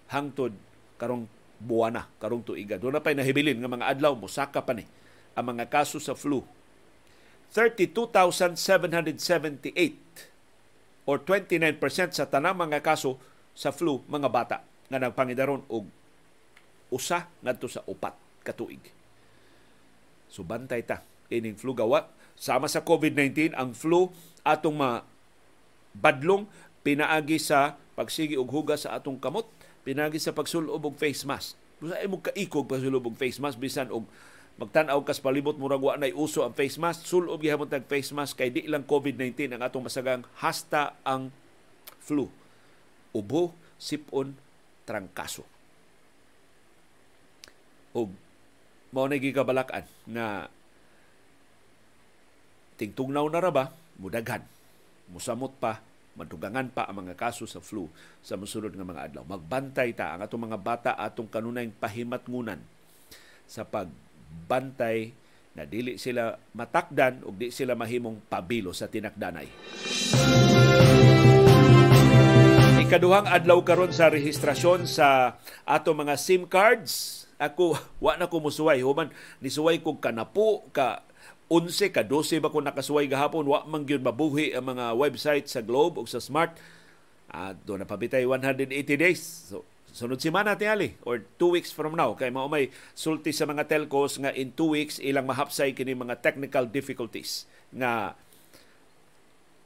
[0.07, 0.55] hangtod
[0.95, 2.77] karong buwana, karong tuiga.
[2.77, 4.85] Doon na pa'y nahibilin nga mga adlaw mo, saka pa ni
[5.37, 6.41] ang mga kaso sa flu.
[7.53, 8.57] 32,778
[11.07, 11.79] or 29%
[12.11, 13.15] sa tanang mga kaso
[13.55, 14.57] sa flu mga bata
[14.91, 15.87] nga nagpangidaron og
[16.91, 18.83] usa ngadto sa upat ka tuig.
[20.27, 24.11] So bantay ta ining flu gawa sama sa COVID-19 ang flu
[24.43, 25.01] atong ma
[25.95, 26.45] badlong
[26.83, 29.47] pinaagi sa pagsigi og hugas sa atong kamot
[29.87, 31.55] pinagi sa pagsulob og face mask.
[31.79, 34.03] Busa mo kaikog pagsulob og face mask bisan og
[34.59, 38.35] magtan-aw kas palibot murag wa nay uso ang face mask, sulob gihapon tag face mask
[38.35, 41.31] kay di lang COVID-19 ang atong masagang hasta ang
[42.03, 42.27] flu.
[43.15, 44.35] Ubo, sipon,
[44.83, 45.47] trangkaso.
[47.95, 48.11] Og
[48.91, 50.51] mao na gikabalakan na
[52.75, 53.65] tingtugnaw na ra ba
[53.97, 54.43] mudaghan
[55.09, 55.81] musamot pa
[56.17, 57.85] madugangan pa ang mga kaso sa flu
[58.25, 59.23] sa musunod nga mga adlaw.
[59.23, 62.57] Magbantay ta ang atong mga bata atong kanunay pahimatngunan
[63.45, 65.13] sa pagbantay
[65.53, 69.47] na dili sila matakdan o di sila mahimong pabilo sa tinakdanay.
[72.87, 77.25] Ikaduhang adlaw karon sa rehistrasyon sa ato mga SIM cards.
[77.37, 81.05] Ako wa na ko musuway human nisuway kog kanapo ka
[81.47, 83.47] 11 ka 12 ba ko nakasuway gahapon?
[83.47, 86.59] Wa man gyud mabuhi ang mga website sa Globe o sa Smart.
[87.31, 89.51] At uh, do na pabitay 180 days.
[89.51, 89.63] So
[89.95, 92.11] sunod semana tingali or 2 weeks from now.
[92.13, 96.19] Kay mao may sulti sa mga telcos nga in 2 weeks ilang mahapsay kini mga
[96.19, 98.13] technical difficulties nga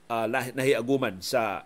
[0.08, 1.66] uh, nahiaguman sa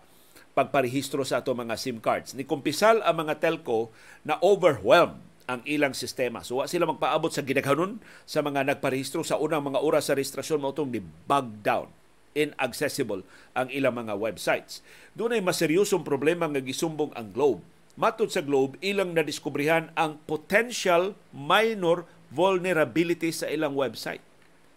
[0.56, 2.32] pagparehistro sa ato mga SIM cards.
[2.32, 3.92] Ni kumpisal ang mga telco
[4.24, 6.42] na overwhelmed ang ilang sistema.
[6.42, 10.58] So wa sila magpaabot sa gidaghanon sa mga nagparehistro sa unang mga oras sa rehistrasyon
[10.58, 11.88] mo itong ni bug down
[12.36, 13.24] inaccessible
[13.56, 14.84] ang ilang mga websites.
[15.16, 17.64] Doon ay maseryosong problema nga gisumbong ang Globe.
[17.96, 24.20] Matod sa Globe, ilang nadiskubrihan ang potential minor vulnerability sa ilang website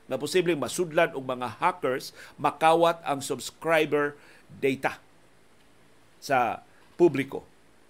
[0.08, 4.16] na posibleng masudlan og mga hackers makawat ang subscriber
[4.64, 4.98] data
[6.24, 6.64] sa
[6.96, 7.46] publiko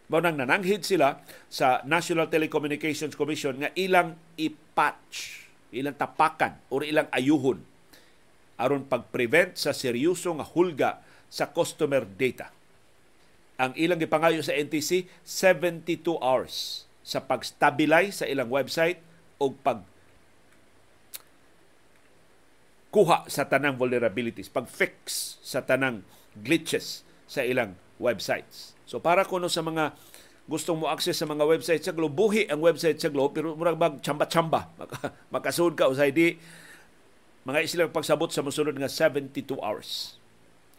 [0.10, 7.06] mao nang nananghid sila sa National Telecommunications Commission nga ilang i-patch, ilang tapakan o ilang
[7.14, 7.62] ayuhon
[8.60, 11.00] aron pag-prevent sa seryoso nga hulga
[11.32, 12.52] sa customer data.
[13.56, 19.00] Ang ilang gipangayo sa NTC 72 hours sa pag-stabilize sa ilang website
[19.40, 19.86] o pag
[22.90, 26.02] kuha sa tanang vulnerabilities, pag-fix sa tanang
[26.34, 28.79] glitches sa ilang websites.
[28.90, 29.94] So para kuno sa mga
[30.50, 33.78] gustong mo access sa mga website sa Globe, buhi ang website sa Globe, pero murag
[33.78, 34.74] bag chamba-chamba.
[35.34, 36.42] Makasud ka usay di
[37.46, 40.18] mga isilang pagsabot sa musunod nga 72 hours.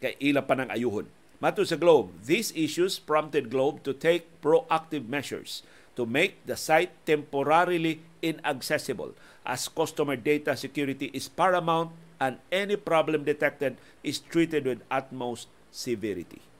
[0.03, 1.07] Kay ila pa ng ayuhon.
[1.39, 5.63] Mato sa Globe, these issues prompted Globe to take proactive measures
[5.95, 9.15] to make the site temporarily inaccessible
[9.47, 16.50] as customer data security is paramount and any problem detected is treated with utmost severity.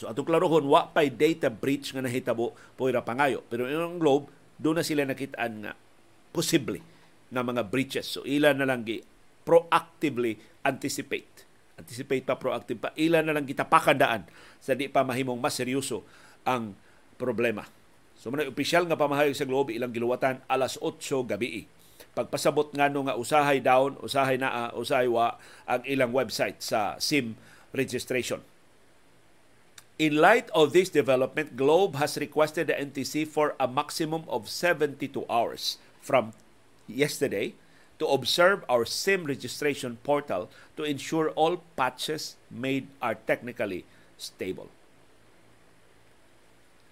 [0.00, 3.44] So atong klarohon wa pay data breach nga nahitabo poira pangayo.
[3.52, 5.72] Pero yung Globe do na sila nakitaan nga
[6.32, 6.80] posible
[7.28, 8.08] na mga breaches.
[8.08, 9.04] So ila na lang gi
[9.44, 11.44] proactively anticipate.
[11.76, 14.24] Anticipate pa proactive pa ila na lang kita pakandaan
[14.60, 16.04] sa di pa mahimong mas seryoso
[16.44, 16.76] ang
[17.20, 17.64] problema.
[18.20, 21.64] So man opisyal nga pamahayag sa Globe ilang giluwatan alas 8 gabi.
[22.12, 27.36] Pagpasabot ngano nga usahay down, usahay naa, usahay wa ang ilang website sa SIM
[27.72, 28.44] registration.
[30.00, 35.28] In light of this development, Globe has requested the NTC for a maximum of 72
[35.28, 36.32] hours from
[36.88, 37.52] yesterday
[37.98, 43.84] to observe our SIM registration portal to ensure all patches made are technically
[44.16, 44.72] stable.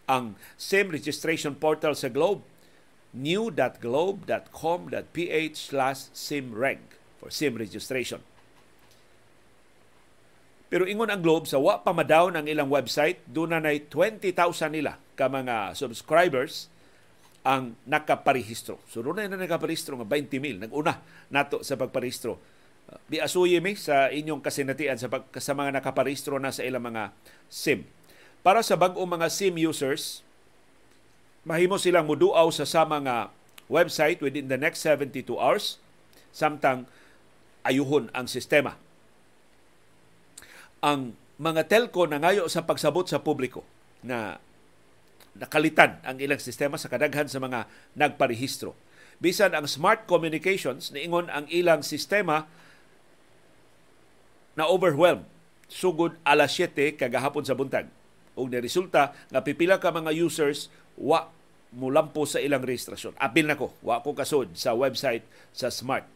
[0.04, 2.44] Ang SIM registration portal sa Globe,
[3.16, 6.84] new.globe.com.ph slash simreg
[7.16, 8.20] for SIM registration.
[10.68, 14.28] Pero ingon ang Globe sa wa pa madown ang ilang website, doon na 20,000
[14.68, 16.68] nila ka mga subscribers
[17.40, 18.76] ang nakaparehistro.
[18.92, 20.68] So doon na nakaparehistro nga 20,000.
[20.68, 21.00] Nag-una
[21.32, 22.36] nato sa pagparehistro
[23.08, 27.12] Biasuyi mi sa inyong kasinatian sa, pag, sa mga nakaparehistro na sa ilang mga
[27.52, 27.84] SIM.
[28.40, 30.24] Para sa bag-ong mga SIM users,
[31.44, 33.16] mahimo silang muduaw sa sama nga
[33.68, 35.76] website within the next 72 hours
[36.32, 36.88] samtang
[37.60, 38.80] ayuhon ang sistema.
[40.84, 43.62] Ang mga telco nangayo sa pagsabot sa publiko
[44.02, 44.42] na
[45.38, 48.74] nakalitan ang ilang sistema sa kadaghan sa mga nagparehistro.
[49.18, 52.46] Bisan ang Smart Communications niingon ang ilang sistema
[54.58, 55.26] na overwhelmed
[55.70, 57.86] sugod alas 7 kagahapon sa buntag.
[58.38, 61.30] Ug resulta nga pipila ka mga users wa
[61.74, 63.18] mulampo sa ilang registrasyon.
[63.18, 66.06] Apil nako, wa ko kasod sa website sa Smart.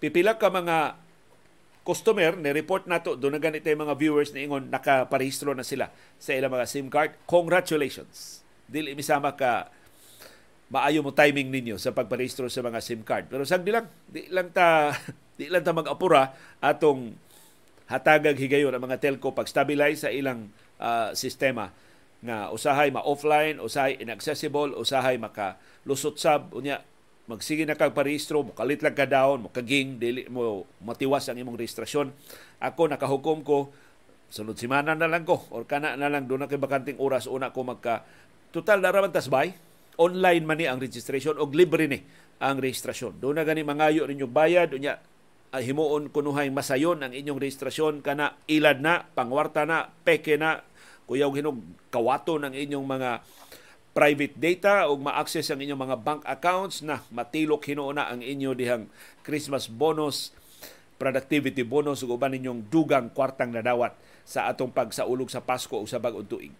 [0.00, 0.96] Pipila ka mga
[1.84, 5.92] customer ni report nato do na ganito yung mga viewers ni ingon nakaparehistro na sila
[6.16, 7.12] sa ilang mga SIM card.
[7.28, 8.40] Congratulations.
[8.64, 9.68] Dili misama ka
[10.72, 13.28] maayo mo timing ninyo sa pagparehistro sa mga SIM card.
[13.28, 14.96] Pero sagdi lang, di lang ta
[15.38, 16.32] di lang ta mag-apura
[16.64, 17.12] atong
[17.84, 20.48] hatagag higayon ang mga telco pag-stabilize sa ilang
[20.80, 21.68] uh, sistema
[22.24, 26.80] nga usahay ma-offline, usahay inaccessible, usahay maka lusot sab unya
[27.24, 32.12] magsige na kag parehistro, mukalit lang ka daon, mukaging dili mo matiwas ang imong registrasyon.
[32.60, 33.72] Ako nakahukom ko
[34.28, 37.54] sunod semana na lang ko or kana na lang do na kay bakanting oras una
[37.54, 38.02] ko magka
[38.50, 39.54] total na raman tasbay
[39.94, 42.02] online man ni ang registration og libre ni
[42.42, 43.22] ang registrasyon.
[43.22, 44.98] Do na gani mangayo ninyo bayad unya
[45.54, 50.66] uh, himuon kunuhay masayon ang inyong registrasyon kana ilad na, pangwarta na, peke na,
[51.06, 51.62] kuyaw hinog
[51.94, 53.10] kawato ng inyong mga
[53.94, 58.90] private data o ma-access ang inyong mga bank accounts na matilok hinuuna ang inyo dihang
[59.22, 60.34] Christmas bonus,
[60.98, 63.94] productivity bonus ug uban ninyong dugang kwartang nadawat
[64.26, 66.54] sa atong pagsaulog sa Pasko o sa bag-ong tuig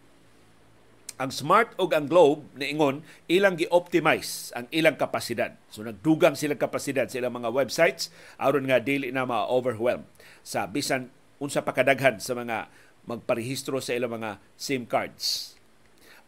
[1.14, 5.54] ang Smart ug ang Globe niingon ilang gi-optimize ang ilang kapasidad.
[5.70, 10.02] So nagdugang silang kapasidad sa ilang mga websites aron nga dili na ma-overwhelm
[10.42, 12.66] sa bisan unsa pa kadaghan sa mga
[13.06, 15.53] magparehistro sa ilang mga SIM cards.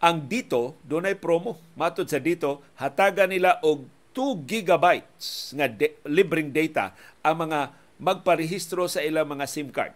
[0.01, 1.57] Ang dito dunay promo.
[1.73, 8.89] Matud sa dito hataga nila og 2 gigabytes nga de- libreng data ang mga magparehistro
[8.89, 9.93] sa ilang mga SIM card.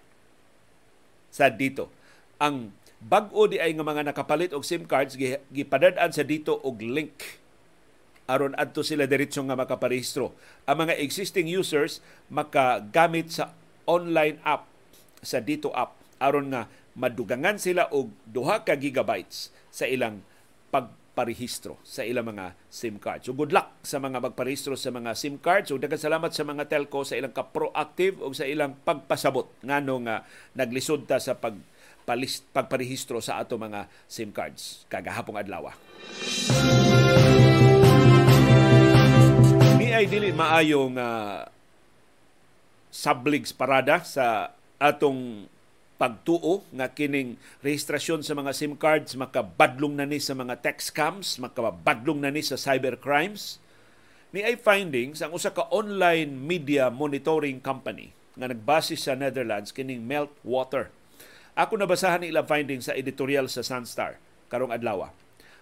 [1.32, 1.88] Sa dito
[2.40, 5.16] ang bag-o di ay nga mga nakapalit og SIM cards
[5.52, 7.40] gipadad-an sa dito og link
[8.30, 10.30] aron adto sila diretso nga makaparehistro.
[10.68, 11.98] Ang mga existing users
[12.30, 13.50] makagamit sa
[13.88, 14.70] online app
[15.20, 20.20] sa dito app aron nga madugangan sila og duha ka gigabytes sa ilang
[20.68, 23.24] pagparehistro sa ilang mga SIM cards.
[23.24, 25.72] So good luck sa mga magparehistro sa mga SIM cards.
[25.72, 30.28] So daghang salamat sa mga telco sa ilang ka-proactive o sa ilang pagpasabot ngano nga
[30.52, 31.56] naglisod ta sa pag
[32.04, 35.72] palist, pagparehistro sa ato mga SIM cards kagahapong adlaw.
[39.80, 41.48] Ni ay dili maayong uh,
[42.92, 45.48] subligs parada sa atong
[46.00, 51.36] pagtuo nga kining rehistrasyon sa mga SIM cards makabadlong na ni sa mga tech scams,
[51.36, 53.60] makabadlong na ni sa cyber crimes.
[54.32, 60.00] Ni ay findings ang usa ka online media monitoring company nga nagbase sa Netherlands kining
[60.00, 60.88] Meltwater
[61.60, 64.16] ako nabasahan ilang findings sa editorial sa Sunstar
[64.48, 65.10] karong adlaw.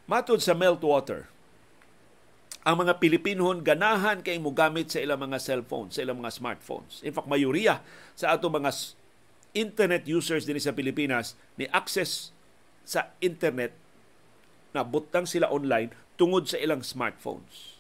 [0.07, 1.29] Matod sa Meltwater,
[2.65, 7.01] ang mga Pilipinhon ganahan kay mogamit sa ilang mga cellphones, sa ilang mga smartphones.
[7.03, 7.81] In fact, mayoriya
[8.13, 8.71] sa ato mga
[9.57, 12.35] internet users din sa Pilipinas ni access
[12.89, 13.73] sa internet
[14.73, 17.79] na butang sila online tungod sa ilang smartphones.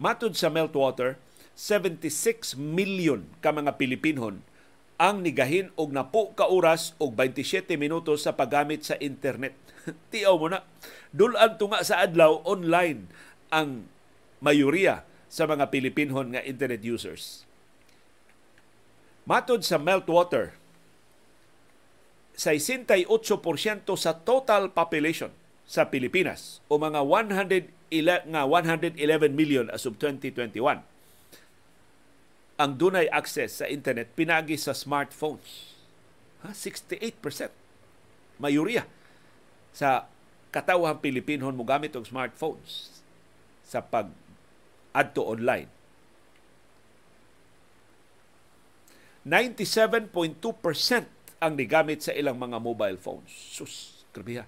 [0.00, 1.16] Matod sa Meltwater,
[1.54, 4.42] 76 million ka mga Pilipinhon
[4.98, 9.54] ang nigahin og napo ka oras og 27 minutos sa paggamit sa internet.
[10.14, 10.62] Tiaw mo na.
[11.10, 13.10] Dulan tunga sa adlaw online
[13.50, 13.86] ang
[14.42, 17.42] mayoriya sa mga Pilipinhon nga internet users.
[19.24, 20.52] Matod sa Meltwater,
[22.36, 23.08] 68%
[23.96, 25.32] sa total population
[25.64, 27.72] sa Pilipinas o mga 111,
[28.28, 29.00] nga 111
[29.32, 30.84] million as of 2021
[32.54, 35.74] ang dunay access sa internet pinagi sa smartphones.
[36.46, 36.54] Ha?
[36.54, 37.50] 68%.
[38.38, 38.86] Mayoriya
[39.74, 40.06] sa
[40.54, 43.02] katawang Pilipinhon mo gamit og smartphones
[43.66, 44.06] sa pag
[44.94, 45.66] adto online.
[49.24, 50.36] 97.2%
[51.40, 53.32] ang nigamit sa ilang mga mobile phones.
[53.32, 54.44] Sus, grabe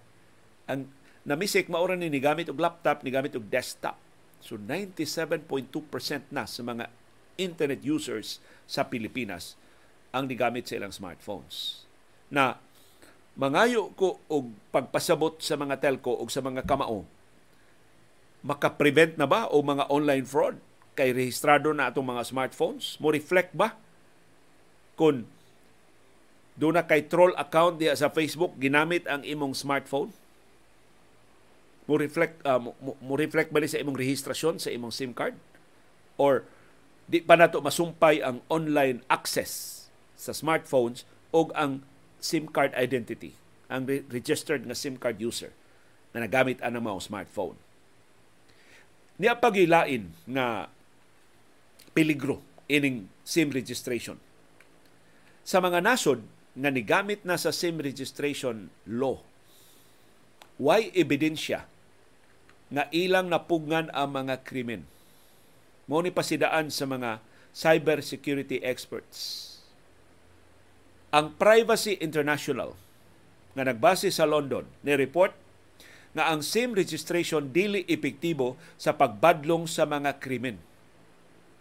[0.68, 0.93] Ang
[1.24, 3.97] namisik maura ni nigamit og laptop, nigamit og desktop.
[4.45, 6.93] So 97.2% na sa mga
[7.41, 9.57] internet users sa Pilipinas
[10.12, 11.89] ang nigamit sa ilang smartphones.
[12.29, 12.61] Na
[13.37, 17.09] mangayo ko og pagpasabot sa mga telco o sa mga kamao,
[18.45, 20.61] makaprevent na ba o mga online fraud
[20.97, 23.01] kay rehistrado na atong mga smartphones?
[23.01, 23.77] Mo reflect ba
[24.97, 25.28] kung
[26.57, 30.11] doon na kay troll account diya sa Facebook ginamit ang imong smartphone?
[31.86, 35.36] Mo reflect uh, mo, mo reflect ba sa imong rehistrasyon sa imong SIM card?
[36.16, 36.49] Or
[37.07, 39.86] di pa nato masumpay ang online access
[40.18, 41.84] sa smartphones o ang
[42.18, 43.36] SIM card identity,
[43.70, 45.53] ang registered nga SIM card user
[46.16, 47.61] na nagamit ang mga smartphone.
[49.20, 50.72] Niya pagilain na
[51.92, 54.18] peligro ining SIM registration.
[55.47, 56.26] Sa mga nasod
[56.59, 59.22] nga nigamit na sa SIM registration law,
[60.59, 61.70] why ebidensya
[62.66, 64.82] nga ilang napugngan ang mga krimen.
[65.86, 67.22] Mo ni pasidaan sa mga
[67.55, 69.47] cyber security experts.
[71.14, 72.74] Ang Privacy International
[73.55, 75.30] nga nagbase sa London ni report
[76.11, 80.59] nga ang SIM registration dili epektibo sa pagbadlong sa mga krimen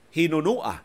[0.09, 0.81] hinunua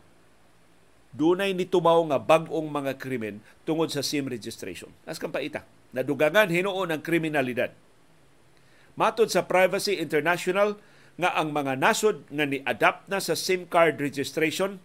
[1.11, 4.91] dunay nitumaw nga bag-ong mga krimen tungod sa SIM registration.
[5.03, 7.75] As kang paita, nadugangan hinuon ang kriminalidad.
[8.95, 10.79] Matod sa Privacy International
[11.19, 14.79] nga ang mga nasod nga ni-adapt na sa SIM card registration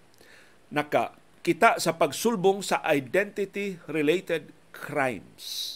[0.71, 1.15] naka
[1.47, 5.73] kita sa pagsulbong sa identity-related crimes.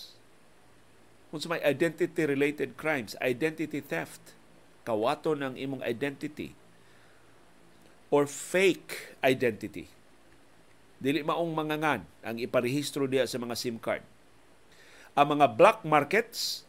[1.31, 4.35] Kung may identity-related crimes, identity theft,
[4.83, 6.59] kawato ng imong identity,
[8.11, 9.87] or fake identity.
[11.01, 14.05] Dili maong mangangan ang iparehistro diya sa mga SIM card.
[15.17, 16.69] Ang mga black markets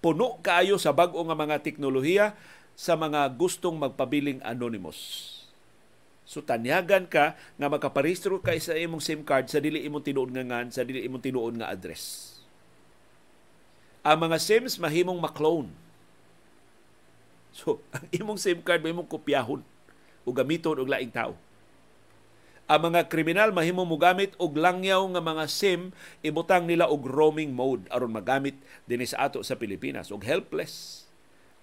[0.00, 2.32] puno kaayo sa bag-o nga mga teknolohiya
[2.72, 5.32] sa mga gustong magpabiling anonymous.
[6.26, 10.42] So tanyagan ka nga makaparehistro ka sa imong SIM card sa dili imong tinuod nga
[10.42, 12.34] ngan, sa dili imong tinuod nga address.
[14.02, 15.70] Ang mga SIMs mahimong maklone.
[17.50, 19.62] So, ang imong SIM card mahimong kopyahon
[20.22, 21.34] o gamiton og laing tao.
[22.66, 25.94] Ang mga kriminal mahimo mo gamit og langyaw nga mga SIM
[26.26, 28.58] ibutang nila og roaming mode aron magamit
[28.90, 31.06] dinhi sa ato sa Pilipinas og helpless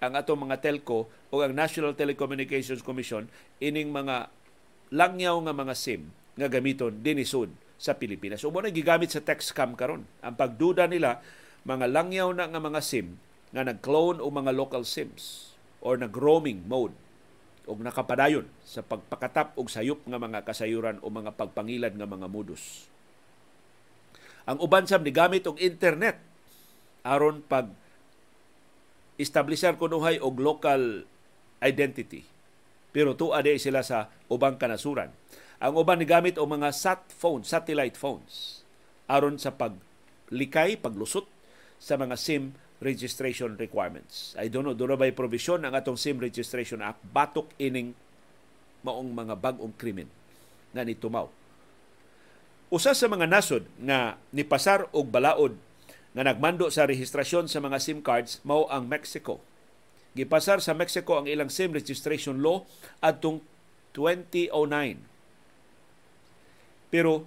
[0.00, 3.28] ang ato mga telco o ang National Telecommunications Commission
[3.60, 4.32] ining mga
[4.96, 6.08] langyaw nga mga SIM
[6.40, 8.40] nga gamiton dinhi sud sa Pilipinas.
[8.40, 10.08] O mo na gigamit sa text scam karon.
[10.24, 11.20] Ang pagduda nila
[11.68, 13.20] mga langyaw na nga mga SIM
[13.52, 15.52] nga nag-clone o mga local SIMs
[15.84, 16.96] or nag-roaming mode
[17.64, 22.88] og nakapadayon sa pagpakatap og sayop nga mga kasayuran o mga pagpangilad nga mga modus.
[24.44, 26.20] Ang uban sam gamit og internet
[27.04, 27.72] aron pag
[29.16, 31.08] establisher kunuhay og local
[31.64, 32.28] identity.
[32.92, 35.10] Pero tuwa di sila sa ubang kanasuran.
[35.58, 38.64] Ang uban ni gamit og mga sat phones, satellite phones
[39.08, 41.28] aron sa paglikay, paglusot
[41.80, 44.36] sa mga SIM registration requirements.
[44.36, 47.96] I don't know, doon ba provision ang atong SIM Registration Act batok ining
[48.84, 50.12] maong mga bagong krimen
[50.76, 51.32] nga nitumaw.
[52.68, 55.56] Usa sa mga nasod nga nipasar og balaod
[56.14, 59.40] nga nagmando sa rehistrasyon sa mga SIM cards mao ang Mexico.
[60.14, 62.62] Gipasar sa Mexico ang ilang SIM registration law
[63.02, 63.42] adtong
[63.96, 64.52] 2009.
[66.94, 67.26] Pero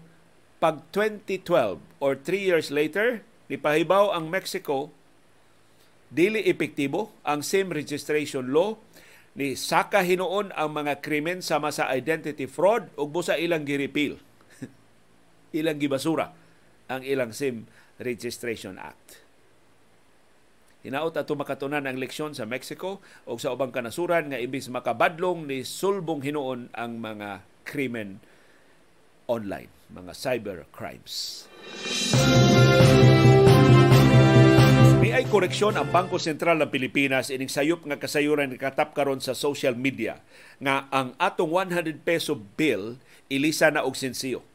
[0.63, 4.91] pag 2012 or 3 years later, nipahibaw ang Mexico
[6.07, 8.79] dili epektibo ang SIM registration law
[9.37, 14.17] ni saka hinuon ang mga krimen sama sa identity fraud ug busa ilang giripil.
[15.59, 16.33] ilang gibasura
[16.87, 17.67] ang ilang SIM
[17.99, 19.21] Registration Act.
[20.87, 25.67] Hinaot ato makatunan ang leksyon sa Mexico o sa ubang kanasuran nga imbis makabadlong ni
[25.67, 28.23] sulbong hinuon ang mga krimen
[29.27, 31.45] online, mga cyber crimes.
[32.15, 32.96] Ni
[35.17, 39.73] ay koreksyon ang Bangko Sentral ng Pilipinas ining sayop nga kasayuran katap karon sa social
[39.73, 40.21] media
[40.61, 44.45] nga ang atong 100 peso bill ilisa na og sensiyo.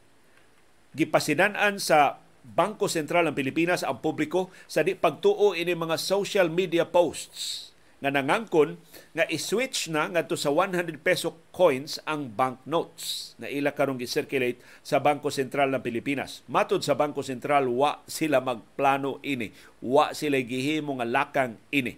[0.95, 6.87] Gipasinan-an sa Bangko Sentral ng Pilipinas ang publiko sa di pagtuo ini mga social media
[6.87, 7.72] posts
[8.03, 8.83] nga nangangkon
[9.15, 14.99] nga i-switch na ngadto sa 100 peso coins ang banknotes na ila karong gi-circulate sa
[14.99, 16.43] Bangko Sentral ng Pilipinas.
[16.51, 21.95] Matod sa Bangko Sentral wa sila magplano ini, wa sila gihimo nga lakang ini.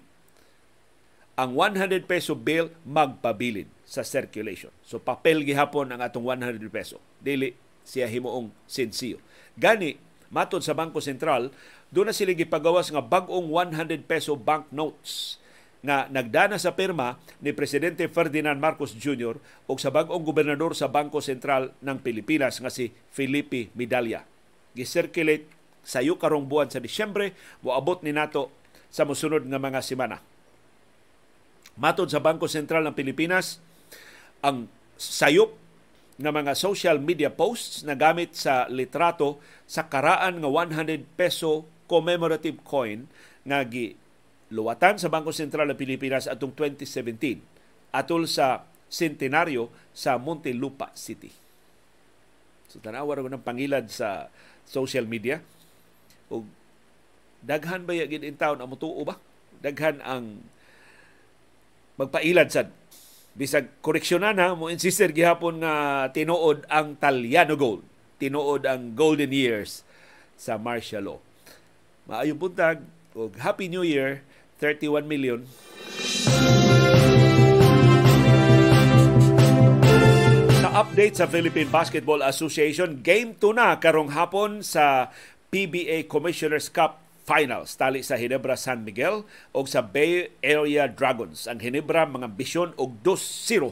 [1.40, 4.70] Ang 100 peso bill magpabilin sa circulation.
[4.84, 7.00] So papel gihapon ang atong 100 peso.
[7.16, 9.24] Dili siya himuong sensiyo.
[9.56, 9.96] Gani
[10.28, 11.48] matod sa Bangko Sentral,
[11.88, 15.40] doon na sila gipagawas nga bag-ong 100 peso banknotes
[15.84, 19.36] nga nagdana sa pirma ni Presidente Ferdinand Marcos Jr.
[19.68, 24.24] o sa bagong gobernador sa Bangko Sentral ng Pilipinas nga si Felipe Medalla.
[24.72, 25.44] Gisirculate
[25.84, 28.48] sa iyo karong buwan sa Disyembre, moabot ni nato
[28.88, 30.24] sa mosunod nga mga semana.
[31.76, 33.60] Matod sa Bangko Sentral ng Pilipinas,
[34.40, 35.52] ang sayop
[36.16, 39.36] nga mga social media posts na gamit sa litrato
[39.68, 43.10] sa karaan nga 100 peso commemorative coin
[43.44, 43.98] nga gi
[44.54, 47.42] luwatan sa Bangko Sentral ng Pilipinas atong 2017
[47.90, 51.34] atol sa centenaryo sa Montelupa City.
[52.70, 54.30] So tanawa ra ng pangilad sa
[54.62, 55.42] social media.
[56.30, 56.46] O
[57.42, 58.62] daghan ba yagin in town?
[58.62, 59.18] Amo tuo ba?
[59.58, 60.46] Daghan ang
[61.98, 62.70] magpailad sad.
[63.34, 67.82] Bisag koreksyonan na mo insister gihapon nga tinuod ang Talyano Gold.
[68.22, 69.82] Tinuod ang golden years
[70.38, 71.20] sa martial law.
[72.06, 72.78] Maayong buntag
[73.14, 74.22] ug happy new year
[74.58, 75.42] 31 million
[80.74, 85.14] update sa Philippine Basketball Association game 2 na karong hapon sa
[85.54, 89.22] PBA Commissioners Cup finals tali sa Hinebra San Miguel
[89.54, 91.46] o sa Bay Area Dragons.
[91.46, 93.70] Ang Hinebra mga ambisyon og 2-0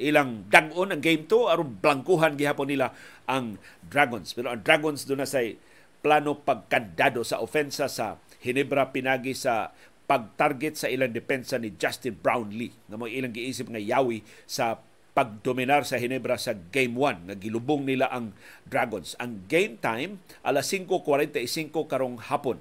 [0.00, 2.94] ilang dangon ang game 2 aron blangkuhan gihapon nila
[3.26, 4.30] ang Dragons.
[4.30, 5.58] Pero ang Dragons do na say
[5.98, 9.74] plano pagkandado sa ofensa sa Hinebra pinagi sa
[10.10, 14.82] pag-target sa ilang depensa ni Justin Brownlee nga mo ilang giisip nga yawi sa
[15.14, 18.34] pagdominar sa Hinebra sa Game 1 nga gilubong nila ang
[18.66, 19.14] Dragons.
[19.22, 22.58] Ang game time alas 5:45 karong hapon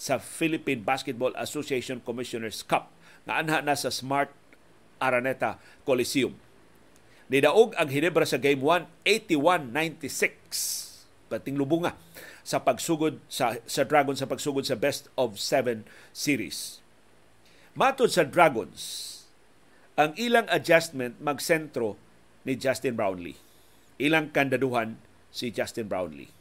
[0.00, 2.88] sa Philippine Basketball Association Commissioners Cup
[3.28, 4.32] nga anha na sa Smart
[4.96, 6.32] Araneta Coliseum.
[7.28, 10.87] Nidaog ang Hinebra sa Game 1 81-96
[11.28, 11.94] pating lubunga
[12.42, 16.80] sa pagsugod sa sa Dragons sa pagsugod sa best of 7 series.
[17.78, 18.80] Matod sa Dragons,
[19.94, 21.94] ang ilang adjustment magsentro
[22.42, 23.38] ni Justin Brownlee.
[24.00, 24.98] Ilang kandaduhan
[25.28, 26.32] si Justin Brownlee.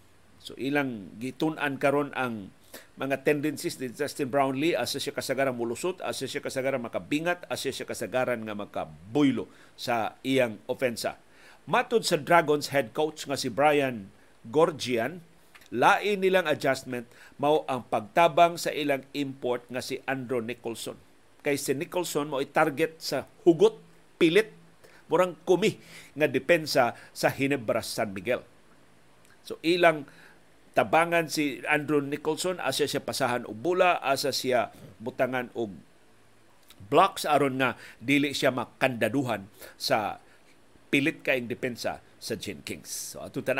[0.41, 2.55] So ilang gitun-an karon ang
[2.97, 7.85] mga tendencies ni Justin Brownlee asa siya kasagaran mulusot, asa siya kasagaran makabingat, asa siya
[7.85, 11.21] kasagaran nga makabuylo sa iyang ofensa.
[11.67, 14.09] Matod sa Dragons head coach nga si Brian
[14.49, 15.23] Gorgian,
[15.73, 20.95] lain nilang adjustment mao ang pagtabang sa ilang import nga si Andrew Nicholson.
[21.43, 23.79] Kay si Nicholson mo target sa hugot,
[24.17, 24.51] pilit,
[25.07, 25.79] murang kumi
[26.15, 28.43] nga depensa sa Hinebra San Miguel.
[29.47, 30.03] So ilang
[30.75, 34.69] tabangan si Andrew Nicholson asa siya pasahan og bula asa siya
[34.99, 35.73] butangan og
[36.91, 40.21] blocks aron nga dili siya makandaduhan sa
[40.93, 43.15] pilit kaing depensa sa Gin Kings.
[43.15, 43.57] So ato tan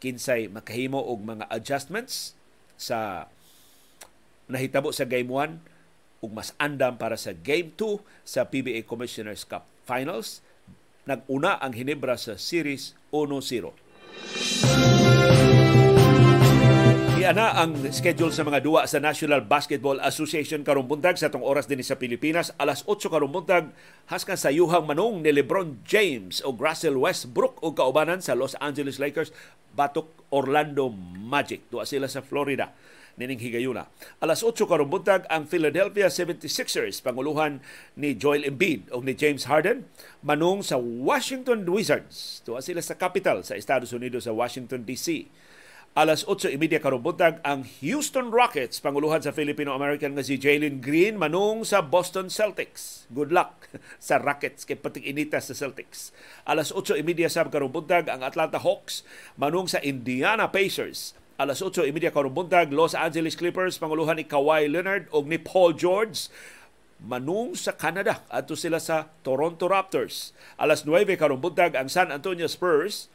[0.00, 2.32] kinsay makahimo og mga adjustments
[2.80, 3.28] sa
[4.48, 9.64] nahitabo sa game 1 ug mas andam para sa game 2 sa PBA Commissioners Cup
[9.84, 10.40] Finals.
[11.08, 15.19] Nag-una ang Hinebra sa series 1-0.
[17.20, 21.68] Iana ang schedule sa mga duwa sa National Basketball Association karong buntag sa tong oras
[21.68, 23.76] din sa Pilipinas alas 8 karong buntag
[24.08, 28.96] haskan sa yuhang manong ni LeBron James o Russell Westbrook o kaubanan sa Los Angeles
[28.96, 29.36] Lakers
[29.76, 30.88] batok Orlando
[31.20, 32.72] Magic duwa sila sa Florida
[33.20, 33.84] nining higayuna.
[34.24, 37.60] Alas 8 karong buntag ang Philadelphia 76ers panguluhan
[38.00, 39.84] ni Joel Embiid o ni James Harden
[40.24, 42.40] manung sa Washington Wizards.
[42.48, 45.28] Tuwa sila sa capital sa Estados Unidos sa Washington DC
[45.90, 51.66] alas 8.30 karong buntag ang Houston Rockets panguluhan sa Filipino-American nga si Jalen Green manung
[51.66, 53.10] sa Boston Celtics.
[53.10, 53.66] Good luck
[53.98, 56.14] sa Rockets kay pating inita sa Celtics.
[56.46, 59.02] Alas 8.30 sab karong buntag ang Atlanta Hawks
[59.34, 61.18] manung sa Indiana Pacers.
[61.42, 66.30] Alas 8.30 karong buntag Los Angeles Clippers panguluhan ni Kawhi Leonard og ni Paul George
[67.02, 70.38] manung sa Canada adto sila sa Toronto Raptors.
[70.54, 73.10] Alas 9 karong buntag ang San Antonio Spurs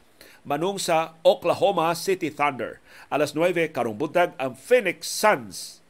[0.46, 2.78] manung sa Oklahoma City Thunder.
[3.10, 5.82] Alas 9 karong buntag ang Phoenix Suns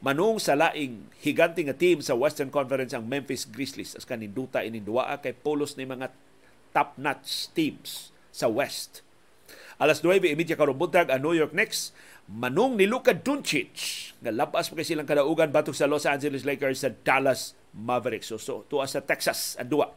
[0.00, 5.12] manung sa laing higanting nga team sa Western Conference ang Memphis Grizzlies as kaninduta ininduwa
[5.20, 6.10] kay polos ni mga
[6.72, 9.04] top-notch teams sa West.
[9.76, 11.92] Alas 9.30 karong buntag ang New York Knicks
[12.32, 16.88] manung ni Luka Doncic nga labas pa kay silang kadaugan batok sa Los Angeles Lakers
[16.88, 18.32] sa Dallas Mavericks.
[18.32, 19.92] So, so tuwa sa Texas ang duwa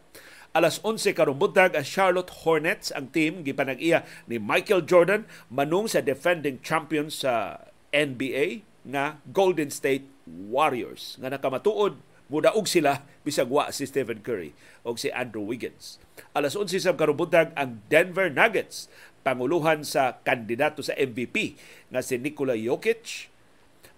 [0.55, 5.99] alas 11 karong buntag ang Charlotte Hornets ang team gipanag-iya ni Michael Jordan manung sa
[5.99, 7.59] defending champion sa
[7.91, 11.99] NBA nga Golden State Warriors nga nakamatuod
[12.31, 14.55] mudaog sila bisag wa si Stephen Curry
[14.87, 15.99] o si Andrew Wiggins.
[16.31, 18.87] Alas 11 sa karong buntag ang Denver Nuggets
[19.27, 21.59] panguluhan sa kandidato sa MVP
[21.91, 23.27] nga si Nikola Jokic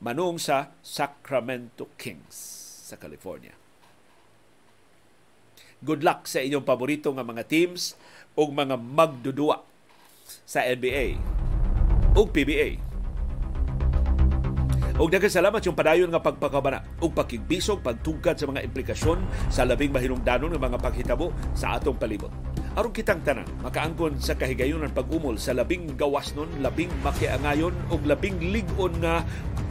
[0.02, 2.34] manung sa Sacramento Kings
[2.90, 3.67] sa California.
[5.78, 7.94] Good luck sa inyong paborito nga mga teams
[8.34, 9.62] o mga magdudua
[10.42, 11.22] sa NBA
[12.18, 12.82] o PBA.
[14.98, 19.22] Og daghang salamat yung padayon nga pagpakabana ug pakigbisog pagtugkad sa mga implikasyon
[19.54, 22.34] sa labing mahinungdanon nga mga paghitabo sa atong palibot.
[22.74, 28.38] aron kitang tanan makaangkon sa kahigayunan pag-umol sa labing gawas nun, labing makiangayon ug labing
[28.50, 29.22] ligon nga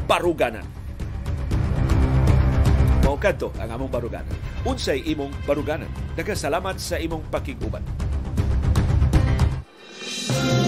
[0.06, 0.85] baruganan
[3.16, 4.36] mao kadto ang among baruganan.
[4.68, 5.88] Unsay imong baruganan?
[6.12, 7.80] Daghang salamat sa imong pakiguban.
[10.26, 10.65] thank you